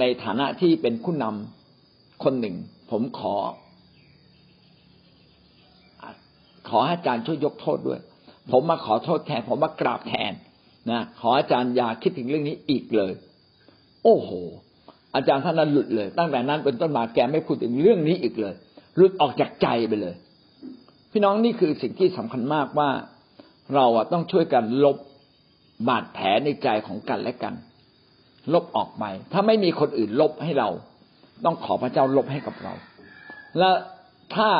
[0.00, 2.56] ในฐานะที่เป็นผู้นำคนหนึ่ง
[2.90, 3.34] ผมขอ
[6.68, 8.00] ขออาจารย์ช่วยยกโทษด้วย
[8.50, 10.32] ผมมาขอโทษแทน ผมมากราบแทน
[10.90, 13.12] นะขออาจารย์อย่าคิดถึงเรื่องนี้อีกเลย
[14.04, 14.30] โอ้โห
[15.14, 18.54] อาจารย์ท่านนั้นหลุดเลย ตั้งแต่นั้นเป็นต้นมาแกไม่พูดถึงเรื่องนี้อีกเลย
[18.96, 20.14] หลุดออกจากใจไปเลย
[21.12, 22.90] พี่น้องนี่คือสิ่งที่สำคัญมากว่า
[23.74, 24.96] เราต้องช่วยกันลบ
[25.88, 27.54] บาดแผลในใจของกันและกัน
[28.52, 30.68] ลบออกไป ถ้าไม่มีคนอื่นลบให้เรา
[31.44, 32.72] ต้องขอพระเจ้าลบให้กับเรา
[33.58, 33.70] และ
[34.34, 34.50] ถ้า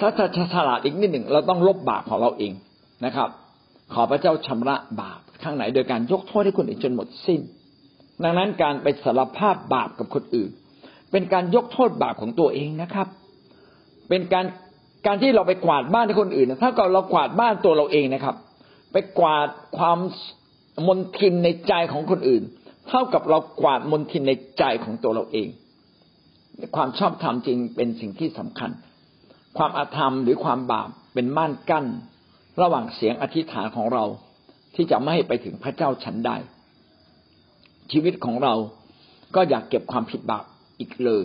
[0.00, 2.52] ถ้าจะฉลาดอีกนิดหนึ่ง เราต้องลบบาปของเราเอง
[3.04, 3.28] นะครับ
[3.94, 7.40] ขอพระเจ้าชำระบาปข้างไหนโดยการยกโทษให้คนอื่นจนหมดสิ้น
[8.22, 10.50] ดังนั้นการไปสารภาพบาปกับคนอื่น
[11.10, 13.06] เป็นการยกโทษบาปของตัวเองนะครับ
[14.08, 14.44] เป็นการ
[15.06, 18.36] การที่เราไปกวาดบ้านให้คนอื่นถ้าเราเรากวาดบ้านตัวเราเองนะครับ
[18.92, 19.98] ไปกวาดความ
[20.86, 22.42] มนทินในใจของคนอื่น
[22.88, 25.48] เท่ากับเรากวาดมนทินในใจของตัวเราเอง
[26.76, 28.70] ความชอบธรรมจริงเป็นสิ่งที่สำคัญ
[29.58, 31.86] ความอาธรรมหรือความบาปเป็นม่านกั้น
[32.60, 34.04] ระหว่างเสียงอธิษฐานของเรา
[34.74, 36.30] ที่จะไม่ให้ไปถึงพระเจ้าชั้นใด
[37.92, 38.54] ชีวิตของเรา
[39.34, 40.44] ก็อยากเก็บความผิดบาป
[40.78, 41.24] อีกเลย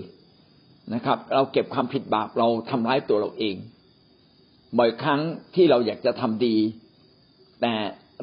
[0.94, 3.56] นะครับ เราเก็บความผิดบาปเราทำร้ายตัวเราเอง
[4.78, 5.22] บ่อยครั้ง
[5.56, 6.56] ที่เราอยากจะทำดี
[7.62, 7.74] แต่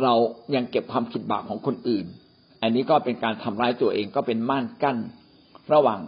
[0.03, 0.15] เรา
[0.55, 2.07] ยังเก็บความผิดบาปของคนอื่น
[2.63, 4.99] อันนี้ก็เป็นการทำร้ายตัวเองก็เป็นม่านกั้น
[5.73, 6.01] ระหว่าง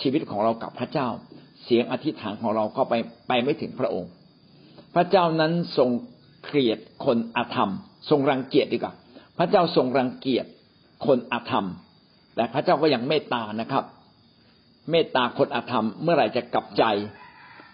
[0.00, 1.08] ชีวิตของเรากับพระเจ้า
[1.64, 2.94] เสียงอธิษฐานของเราก็ไป
[3.28, 4.10] ไปไม่ถึงพระองค์
[4.94, 5.90] พระเจ้านั้นทรง
[6.44, 7.70] เกลียดคนอาธรรม
[8.10, 8.94] ทรงรังเกียจดีกว่า
[9.38, 10.46] พระเจ้าทรงรังเกียจ
[11.06, 11.66] คนอาธรรม
[12.34, 13.84] แต่พระเจ้าก็ยังเมตตานะครับ
[14.90, 16.84] เมตตาคนอาธรรม เมื่อไหร่จะกลับใจ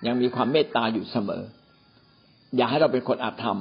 [0.07, 1.43] ยังมีความเมตตาอยู่เสมอ
[2.57, 3.59] อย่าให้เราเป็นคนอาธรรม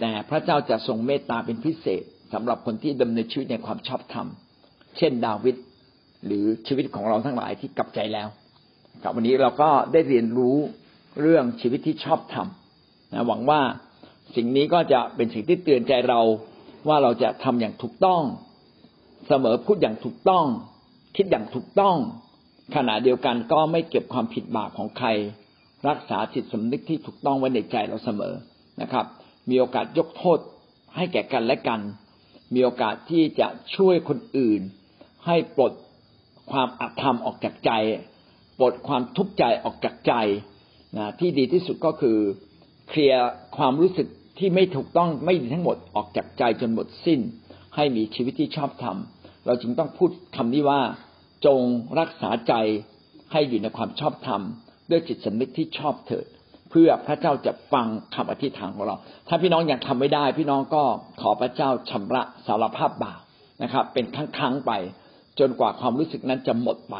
[0.00, 4.26] แต่พระเจ้าจะทรงเมตตาเป็นพิเศษสำหรับคนที่ดำเนินชีวิตในความชอบธรรม
[4.96, 5.56] เช่นดาวิด
[6.26, 8.28] หรือชีวิตของเราทั้งหลายที่กลับใจแล้ว
[9.02, 10.56] ครับวันนี้เราก็ได้เรียนรู้
[11.20, 12.46] เรื่องชีวิตที่ชอบธรรม
[13.12, 13.60] นะหวังว่า
[14.36, 16.20] สิ่งนี้ก็จะเป็นสิ่งที่เตือนใจเรา
[16.88, 18.22] ว่าเราจะทำอย่างถูกต้อง
[19.28, 20.46] เสมอพูดอย่างถูกต้อง
[21.16, 21.96] คิดอย่างถูกต้อง
[22.76, 25.08] ขณะเดียวกันก็ไม่เก็บความผิดบาปของใคร
[25.88, 28.34] รักษาจิตสำนึกที่ถูกต้องไว้ในใจเราเสมอ
[28.82, 29.06] นะครับ
[29.50, 30.38] มีโอกาสยกโทษ
[30.96, 31.80] ให้แก่กันและกัน
[32.54, 34.60] มีโอกาสที่จะช่วยคนอื่น
[35.26, 35.72] ให้ปลด
[36.50, 37.72] ความอธรรมออกจากใจ
[38.58, 40.14] ปลดความทุกข์ใจออกจากใจ
[40.96, 42.18] นะที่ดีที่สุดก็คือ
[42.88, 47.20] เคลียร์ความรู้สึกที่ไม่ถูกต้องไม่ดีทั้งหมดออกจากใจจนหมดสิ้น
[47.76, 48.96] ให้มีชีวิตที่ชอบธรรม
[49.46, 50.80] เราจึงต้องพูดคำนี้ว่า
[51.46, 51.60] จง
[51.98, 52.54] รักษาใจ
[53.32, 54.42] ให้อยู่ในความชอบธรรม
[54.90, 56.26] ด้วยจิตสำนึกที่ชอบเถิด
[56.70, 58.96] เพื่อพระเจ้าจะฟังคำอธิษฐานของเรา
[59.28, 60.82] ถ้าพี่น้องยังทำไม่ได้ พี่น้องก็
[61.20, 63.20] ขอพระเจ้าชำระสารภาพบาป
[63.62, 64.72] นะครับ เป็นครั้งๆไป
[65.38, 66.96] จนกว่าความรู้สึกนั้นจะหมดไป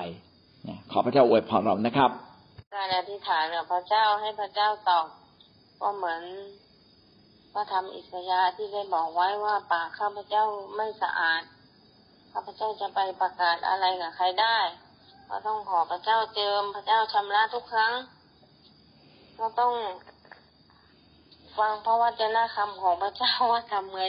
[0.92, 2.10] ขอพระเจ้าอวยพรเรานะครับ
[2.74, 5.06] การอธิษฐานกับพระเจ้าให้พระเจ้าตอบ
[5.80, 6.22] ก็เหมือน
[7.54, 10.44] พระธรรมอิสยาห์ที่ได้บอกไว้ว่าปากข้าพเจ้า
[10.76, 11.42] ไม่สะอาด
[12.32, 14.58] ข้าพเจ้าจะไปประกาศอะไรกับใครได้
[15.28, 17.92] ก็ต้องขอพระเจ้าเจิมพระเจ้าชำระทุกครั้ง
[19.40, 19.74] ก็ต้อง
[21.58, 24.02] ฟังพระวจนะคำของพระเจ้าว่าทำไง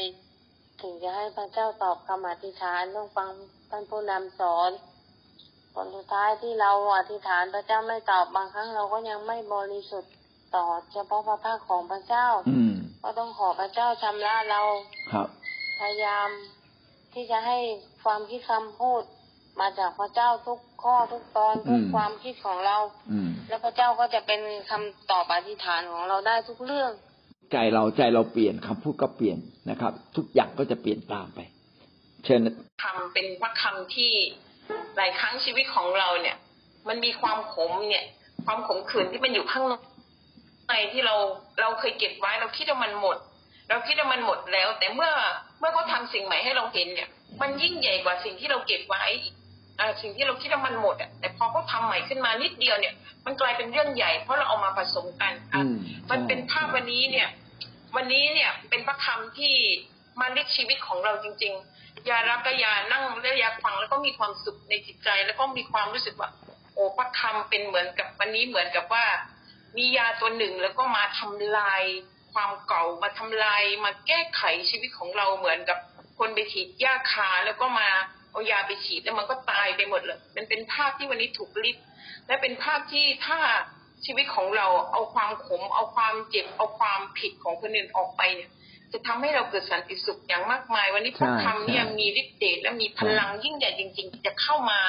[0.82, 3.30] ถึงจะให้พระเจ้าตอบคำอธิษฐานต้องฟัง
[3.70, 4.72] ท่านผู้นำสอน
[5.74, 10.14] ผลสุดท้ายที่เราอธิษฐานพระเจ้าไม่ตอบบางครั้งเราก็ยังไม่บริสุทธิ์
[10.56, 12.74] ต่อเฉพาะพระภาคของพระเจ้าอืม
[13.04, 14.62] ก็ต้องขอพระเจ้าชำระเรา
[15.12, 15.28] ครับ
[15.80, 16.30] พยายาม
[17.14, 17.58] ที่จะให้
[18.04, 19.02] ความคิดคำพูด
[19.60, 22.78] มาจากพระเจ้าทุกข้อทุกตอนทุกอืมความคิดของเรา
[23.12, 26.92] อืม แล้วพระเจ้าก็จะเป็นคำตอบอธิษฐานของเราได้ทุกเรื่อง
[27.52, 29.38] ใจเราใจเราเปลี่ยนคำพูดก็เปลี่ยน
[29.70, 31.40] นะครับ ทุกอย่างก็จะเปลี่ยนตามไป
[32.26, 32.42] เชิญ
[32.84, 34.12] คำเป็นพระคำที่
[34.98, 36.38] หลายครั้งชีวิตของเราเนี่ย
[36.88, 38.06] มันมีความขมเนี่ย
[38.46, 39.66] ความขมขื่นที่มันอยู่ข้าง
[40.68, 41.16] ในที่เรา
[41.62, 43.18] เราเคยเก็บไว้ เราคิดว่ามันหมด
[43.70, 45.12] เราคิดว่ามันหมดแล้ว แต่เมื่อ
[45.60, 47.10] เมื่อเขาทำสิ่งใหม่ให้เราเห็นเนี่ย
[47.42, 49.39] มันยิ่งใหญ่กว่าสิ่งที่เราเก็บไว้อีกอ่า
[50.02, 52.94] สิ่งที่เราคิดว่ามันหมดอะแต่พอเขาทำใหม่ขึ้นมานิดเดียวเนี่ย
[53.26, 55.76] มันกลายเป็นเรื่องใหญ่ เพราะเราเอามาผสมกันอะอืม
[56.12, 57.30] มันเป็นภาพวันนี้เนี่ย
[57.96, 59.56] วันนี้เนี่ยเป็นพระคำที่
[60.20, 66.30] มาเรียกชีวิตของเราจริงๆอย่ารับก็อย่านั่งและอย่าฟังแล้วก็มีความสุขในจิตใจ แล้วก็มีความรู้สึกว่า
[66.74, 69.06] โอ้พระคำเป็นเหมือนกับวันนี้เหมือนกับว่า
[69.78, 71.84] มียาตัวหนึ่งแล้วก็มาทำลาย
[72.34, 75.78] ความเก่ามาทำลายมาแก้ไขชีวิตของเราเหมือนกับ
[76.20, 77.90] คนไปฉีดยาคาแล้วก็มา
[78.40, 81.78] เอายาไปฉีดแล้วมันก็ตายไปหมดเลยมันเป็นภาพที่วันนี้ถูกลิบ
[82.28, 83.40] และเป็นภาพที่ถ้า
[84.06, 88.50] ชีวิตของเราเอาความขม เอาความเจ็บ เอาความผิดของคนอื่นออกไปเนี่ย
[88.92, 94.80] จะทำให้เราเกิดสันติสุขอย่างมากมาย วันนี้พระคำเนี่ยใช่มีฤทธิ์เดชและมีพลังยิ่งใหญ่จริงๆที่จะเข้ามา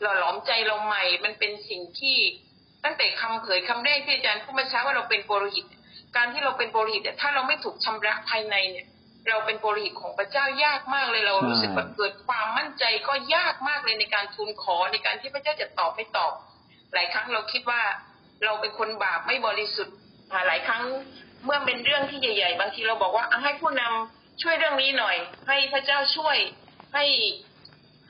[0.00, 2.16] หล่อหลอมใจเราใหม่ มันเป็นสิ่งที่
[2.84, 5.66] ตั้งแต่คำเผยคำแรกที่อาจารย์พูดเมื่อเช้าว่าเราเป็นโปรหิต
[6.16, 8.86] การที่เราเป็นโปรหิตเนี่ยถ้าเราไม่ถูกชำระภายในเนี่ย
[9.28, 16.32] เราเป็นโปรหิตของพระเจ้ายากมากเลยเราใช่รู้สึกว่าเกิดความมั่นใจก็ยากมากเลยในการทูลขอในการที่พระเจ้าจะตอบไม่ตอบ
[16.94, 17.82] หลายครั้งเราคิดว่า
[18.44, 19.96] เราเป็นคนบาปไม่บริสุทธิ์
[20.32, 20.82] อ่าหลายครั้ง
[21.44, 25.16] เมื่อเป็นเรื่องที่ใหญ่ ๆ บางทีเราบอกว่าอะให้ผู้นำช่วยเรื่องนี้หน่อย
[25.48, 26.36] ให้พระเจ้าช่วย
[26.94, 27.04] ให้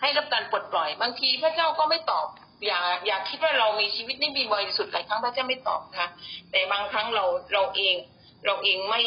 [0.01, 2.27] ให้รับการปลดปล่อย บางทีพระเจ้าก็ไม่ตอบ
[2.67, 6.11] อย่าอย่าคิดว่าเรามีชีวิตนี่มีบริสุทธิ์หลายครั้งพระเจ้าไม่ตอบนะคะ
[6.51, 7.97] แต่บางครั้งเราเราเอง
[8.47, 9.03] เราเองไม่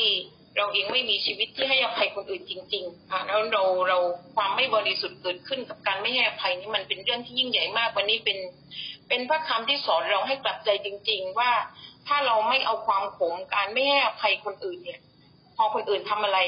[0.57, 3.99] เราเองไม่มีชีวิตที่ให้อภัยคนอื่นจริง ๆ อะแล้วเราเรา
[4.35, 8.37] ความไม่บริสุทธิ์เกิดขึ้นกับการไม่ให้อภัยนี่มันเป็นเรื่องที่ยิ่งใหญ่มากวันนี้เป็น
[9.07, 11.51] เป็นพระคำที่สอนเราให้กลับใจจริง ๆ ว่า
[12.07, 14.99] ถ้าเราไม่เอาความขมการไม่ให้อภัยคนอื่นเนี่ย
[15.55, 16.39] พอคนอื่นทำอะไร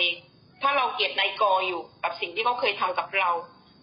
[0.61, 3.29] ถ้าเราเกลียดนายกออยู่กับสิ่งที่เขาเคยทำกับเรา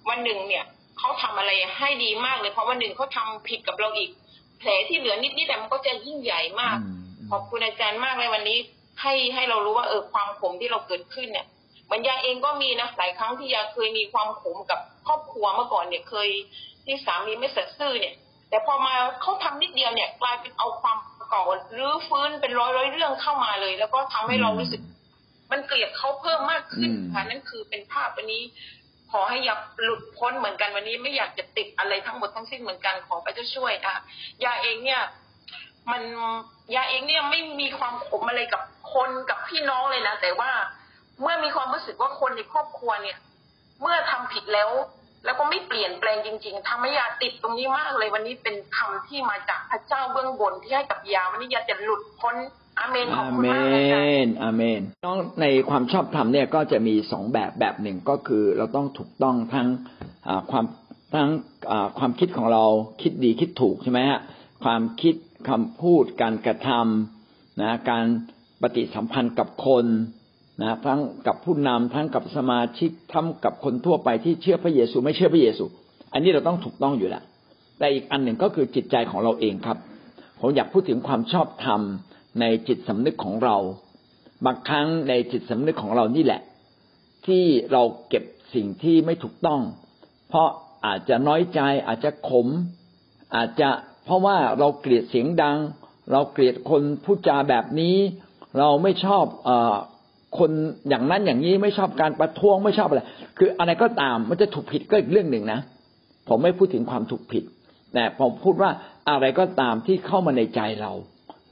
[0.08, 0.64] วันหนึ่งเนี่ย
[0.98, 4.10] เขาทำอะไรให้ดีมากเลยเพราะวันหนึ่งเขาทำผิดกับเราอีก
[4.58, 6.96] แผลที่เหลือนิดๆแต่มันก็จะยิ่งใหญ่มากอืม
[7.30, 8.58] ขอบคุณอาจารย์มากเลยวันนี้
[9.02, 11.46] ให้ให้เรารู้ว่าเออความขมที่เราเกิดขึ้นเนี่ย
[11.86, 16.28] เหมันยาเองก็มีนะหลายครั้งที่ยาเคยมีความขมกับครอบครัวเมื่อก่อนเนี่ยเคย
[16.86, 18.14] ที่สามีไม่สัตย์ซื่อเนี่ย
[18.50, 20.96] แต่พอมาเขาทำนิดเดียวเนี่ย กลายเป็นเอาความ
[21.28, 21.42] เก่า
[21.76, 24.80] รื้อฟื้นเป็นร้อยร้อยๆเรื่องเข้ามาเลย แล้วก็ทำให้เรารู้สึก
[25.50, 28.42] มันเกลียดเขาเพิ่มมากขึ้นอืมค่ะนั่นคือเป็นภาพวันนี้
[29.10, 33.94] ขอให้อยากหลุดพ้นเหมือนกันวันนี้ไม่อยากจะติดอะไรทั้งหมดทั้งสิ้นเหมือนกันขอพระเจ้าช่วยอะ
[34.44, 35.02] ยาเองเนี่ย
[35.90, 36.02] มัน
[36.74, 38.62] ยาเองเนี่ยไม่มีความขมอะไรกับ
[38.96, 40.50] คนกับพี่น้องเลยนะแต่ว่า
[41.22, 43.18] เมื่อมีความรู้สึกว่าคนในครอบครัวเนี่ย
[43.82, 44.70] เมื่อทำผิดแล้ว
[45.24, 52.34] แล้วก็ไม่เปลี่ยนแปลงจริง ๆทำให้ยาติดตรงนี้มากเลยวันนี้เป็นคำที่มาจากพระเจ้าเบื้องบนที่ให้กับยาวันนี้ยาจะหลุดพ้น
[52.78, 59.68] อาเมนขอบอาคุณเมากเลยค่ะนอาเมนน้องในความชอบธรรมเนี่ยก็จะมีสองแบบแบบหนึ่งก็คือเราต้องถูกต้องทั้ง
[60.50, 60.64] ความ
[61.14, 61.30] ทั้ง
[61.98, 62.64] ความคิดของเรา
[63.02, 64.20] คิดดีคิดถูกใช่ไหมฮะ
[64.64, 65.14] ความคิด
[65.48, 68.06] คำพูดการกระทำนะการ
[68.62, 69.86] ปฏิสัมพันธ์กับคน
[70.62, 75.64] นะทั้งกับผู้นำทั้งกับสมาชิกทั้งกับคนทั่วไปที่เชื่อพระเยซูไม่เชื่อพระเยซู
[76.12, 77.24] อันนี้เราต้องถูกต้องอยู่แล้ว
[77.78, 79.78] แต่อีกอันหนึ่งก็คือจิตใจของเราเองครับ
[80.40, 81.80] ผมอยากพูดถึงความชอบธรรม
[82.40, 83.56] ในจิตสำนึกของเรา
[84.46, 86.40] บางครั้งในจิตสำนึกของเรานี่แหละ
[87.26, 89.60] ที่เราเก็บสิ่งที่ไม่ถูกต้อง
[90.28, 90.48] เพราะ
[90.86, 92.46] อาจจะน้อยใจ อาจจะขม
[93.36, 93.68] อาจจะ
[94.04, 95.58] เพราะว่าเราเกลียดเสียงดัง
[96.12, 97.96] เราเกลียดคนพูดจาแบบนี้
[98.58, 99.50] เราไม่ชอบอ
[100.38, 100.50] คน
[100.88, 103.02] อย่างนั้นอย่างนี้ไม่ชอบการประท้วงไม่ชอบอะไร
[103.38, 105.60] คืออะไรก็ตามมันจะถูกผิดก็อีกเรื่องหนึ่งนะ
[106.28, 107.44] ผมไม่พูดถึงความถูกผิด
[107.94, 108.70] แต่ผมพูดว่า
[109.10, 110.92] อะไรก็ตามที่เข้ามาในใจเรา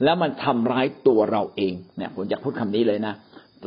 [0.03, 3.13] แล้วมันทำร้ายตัวเราเองเนี่ยผมอยากพูดคำนี้เลยนะ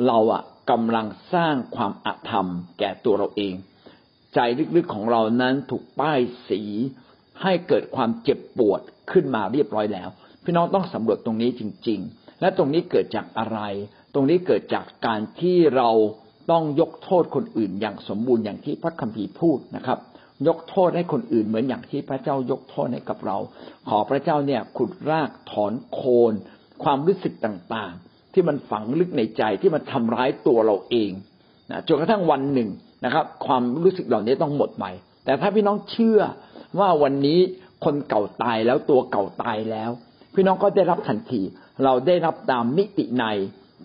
[0.07, 2.47] เราอะกำลังสร้างความอาธรรม
[2.79, 3.55] แก่ตัวเราเอง
[4.35, 4.39] ใจ
[4.77, 6.63] ลึกๆของเรานั้นถูกป้ายสี
[7.43, 8.81] ให้เกิดความเจ็บปวด
[9.13, 10.09] ขึ้นมาเรียบร้อยแล้ว
[10.45, 13.59] พี่น้องต้องสำรวจตรงนี้จริง ๆ และตรงนี้เกิดจากอะไร
[14.15, 15.91] ตรงนี้เกิดจากการที่เรา
[16.51, 19.99] ต้องยกโทษคนอื่นอย่างสมบูรณ์อย่างที่พระคัมภีร์พูดนะครับ
[20.49, 23.37] ยกโทษให้คนอื่นเหมือนอย่างที่พระเจ้ายกโทษให้กับเรา
[23.89, 26.33] ขอพระเจ้าเนี่ยขุดรากถอนโคน
[26.83, 31.11] ความรู้สึกต่างๆ ที่มันฝังลึกในใจที่มันทำร้ายตัวเราเอง
[31.71, 32.69] นะจนกระทั่งวันหนึ่ง
[33.05, 34.85] นะครับ ความรู้สึกเหล่านี้ต้องหมดไป
[35.25, 36.21] แต่ถ้าพี่น้องเชื่อ
[36.79, 37.39] ว่าวันนี้
[37.85, 39.91] คนเก่าตายแล้วตัวเก่าตายแล้ว
[40.41, 41.43] พี่น้องก็ได้รับทันที
[41.85, 43.25] เราได้รับตามมิติใน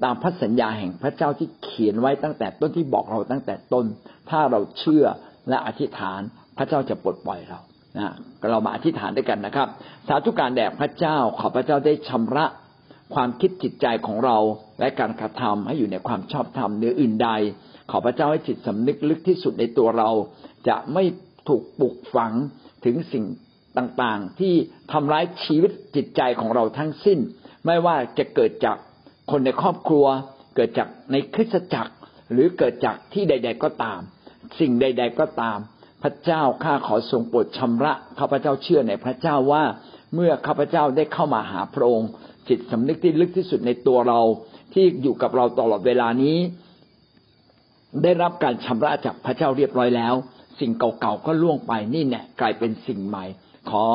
[0.03, 3.85] ตามพระสัญญาแห่งพระเจ้าที่เขียนไว้ตั้งแต่ต้นที่บอกเราตั้งแต่ต้น
[4.29, 5.05] ถ้าเราเชื่อ
[5.49, 6.21] และอธิษฐาน
[6.57, 7.59] พระเจ้าจะปลดปล่อยเรา
[7.97, 8.13] นะ
[8.49, 9.67] เรามาอธิษฐานด้วยกันนะครับ
[10.07, 12.45] สาธุการแด่พระเจ้าขอพระเจ้าได้ชำระ
[13.13, 14.37] ความคิดจิตใจของเรา
[14.79, 17.29] และการกระทำให้อยู่ในความชอบธรรมเหนืออื่นใด
[17.91, 20.09] ขอพระเจ้าให้จิตสำนึกลึกที่สุดในตัวเรา
[20.67, 21.03] จะไม่
[21.47, 22.31] ถูกปลุกฝัง
[22.85, 23.25] ถึงสิ่ง
[23.77, 24.53] ต่างๆ ที่
[24.91, 27.19] ทำร้ายชีวิตจิตใจของเราทั้งสิ้น
[27.65, 28.77] ไม่ว่าจะเกิดจาก
[29.31, 30.05] คนในครอบครัว
[30.55, 31.93] เกิดจากในคริสตจักร
[32.31, 33.99] หรือเกิดจากที่ใด ๆก็ตาม
[34.59, 35.57] สิ่งใด ๆก็ตาม
[36.03, 39.63] พระเจ้าข้าขอทรงโปรดชำระข้าพเจ้าเชื่อในพระเจ้าว่า
[40.13, 42.09] เมื่อข้าพเจ้าได้เข้ามาหาพระองค์
[42.49, 44.19] จิตสำนึกที่ลึกที่สุดในตัวเรา
[44.73, 46.37] ที่อยู่กับเราตลอดเวลานี้
[48.03, 50.13] ได้รับการชำระจากพระเจ้าเรียบร้อยแล้ว
[50.59, 53.25] สิ่งเก่าๆก็ล่วงไปนี่แน่กลายเป็นสิ่งใหม่
[53.69, 53.85] ขอ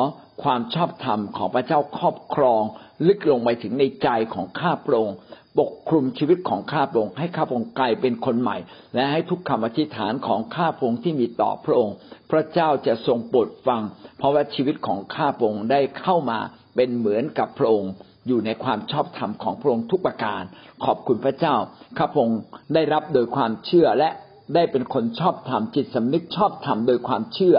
[0.43, 2.61] ความชอบธรรมของพระเจ้าครอบครอง
[3.07, 5.17] ลึกลงไปถึงในใจของข้าพระองค์
[5.59, 8.57] ปกคลุมชีวิตของข้าพระองค์ให้ข้าพระองค์กลายเป็นคนใหม่
[8.95, 11.95] และให้ทุกคำอธิษฐานของข้าพระองค์ที่มีต่อพระองค์
[12.31, 13.81] พระเจ้าจะทรงโปรดฟัง
[14.17, 16.39] เพราะว่าชีวิตของข้าพระองค์ได้เข้ามา
[16.75, 17.91] เป็นเหมือนกับพระองค์
[18.27, 20.43] อยู่ในความชอบธรรมของพระองค์ทุกประการ
[20.85, 21.55] ขอบคุณพระเจ้า
[21.97, 22.39] ข้าพระองศ์
[22.73, 24.09] ได้รับโดยความเชื่อและ
[24.55, 27.57] ได้เป็นคนชอบธรรมจิตสำนึกชอบธรรมโดยความเชื่อ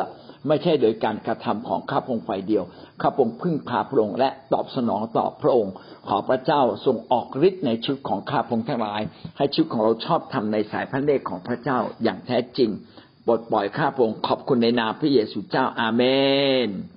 [0.48, 2.64] ไม่ใช่โดยการกระทำของข้าพงศ์ฝ่ายเดียว
[3.00, 5.74] ข้าพงศ์พึ่งพาพระองค์และตอบสนองต่อพระองค์
[6.08, 9.00] ขอพระเจ้าทรงออกฤทธิ์ในชีวิตของข้าพงศ์ทั้งหลาย
[9.36, 12.70] ให้ชีวิตของเราชอบทำในสายพระเนตรของพระเจ้าอย่างแท้จริง
[13.26, 16.02] ปลดปล่อยข้าพงศ์ขอบคุณในนามพระเยซูเจ้าอาเม
[16.66, 16.68] น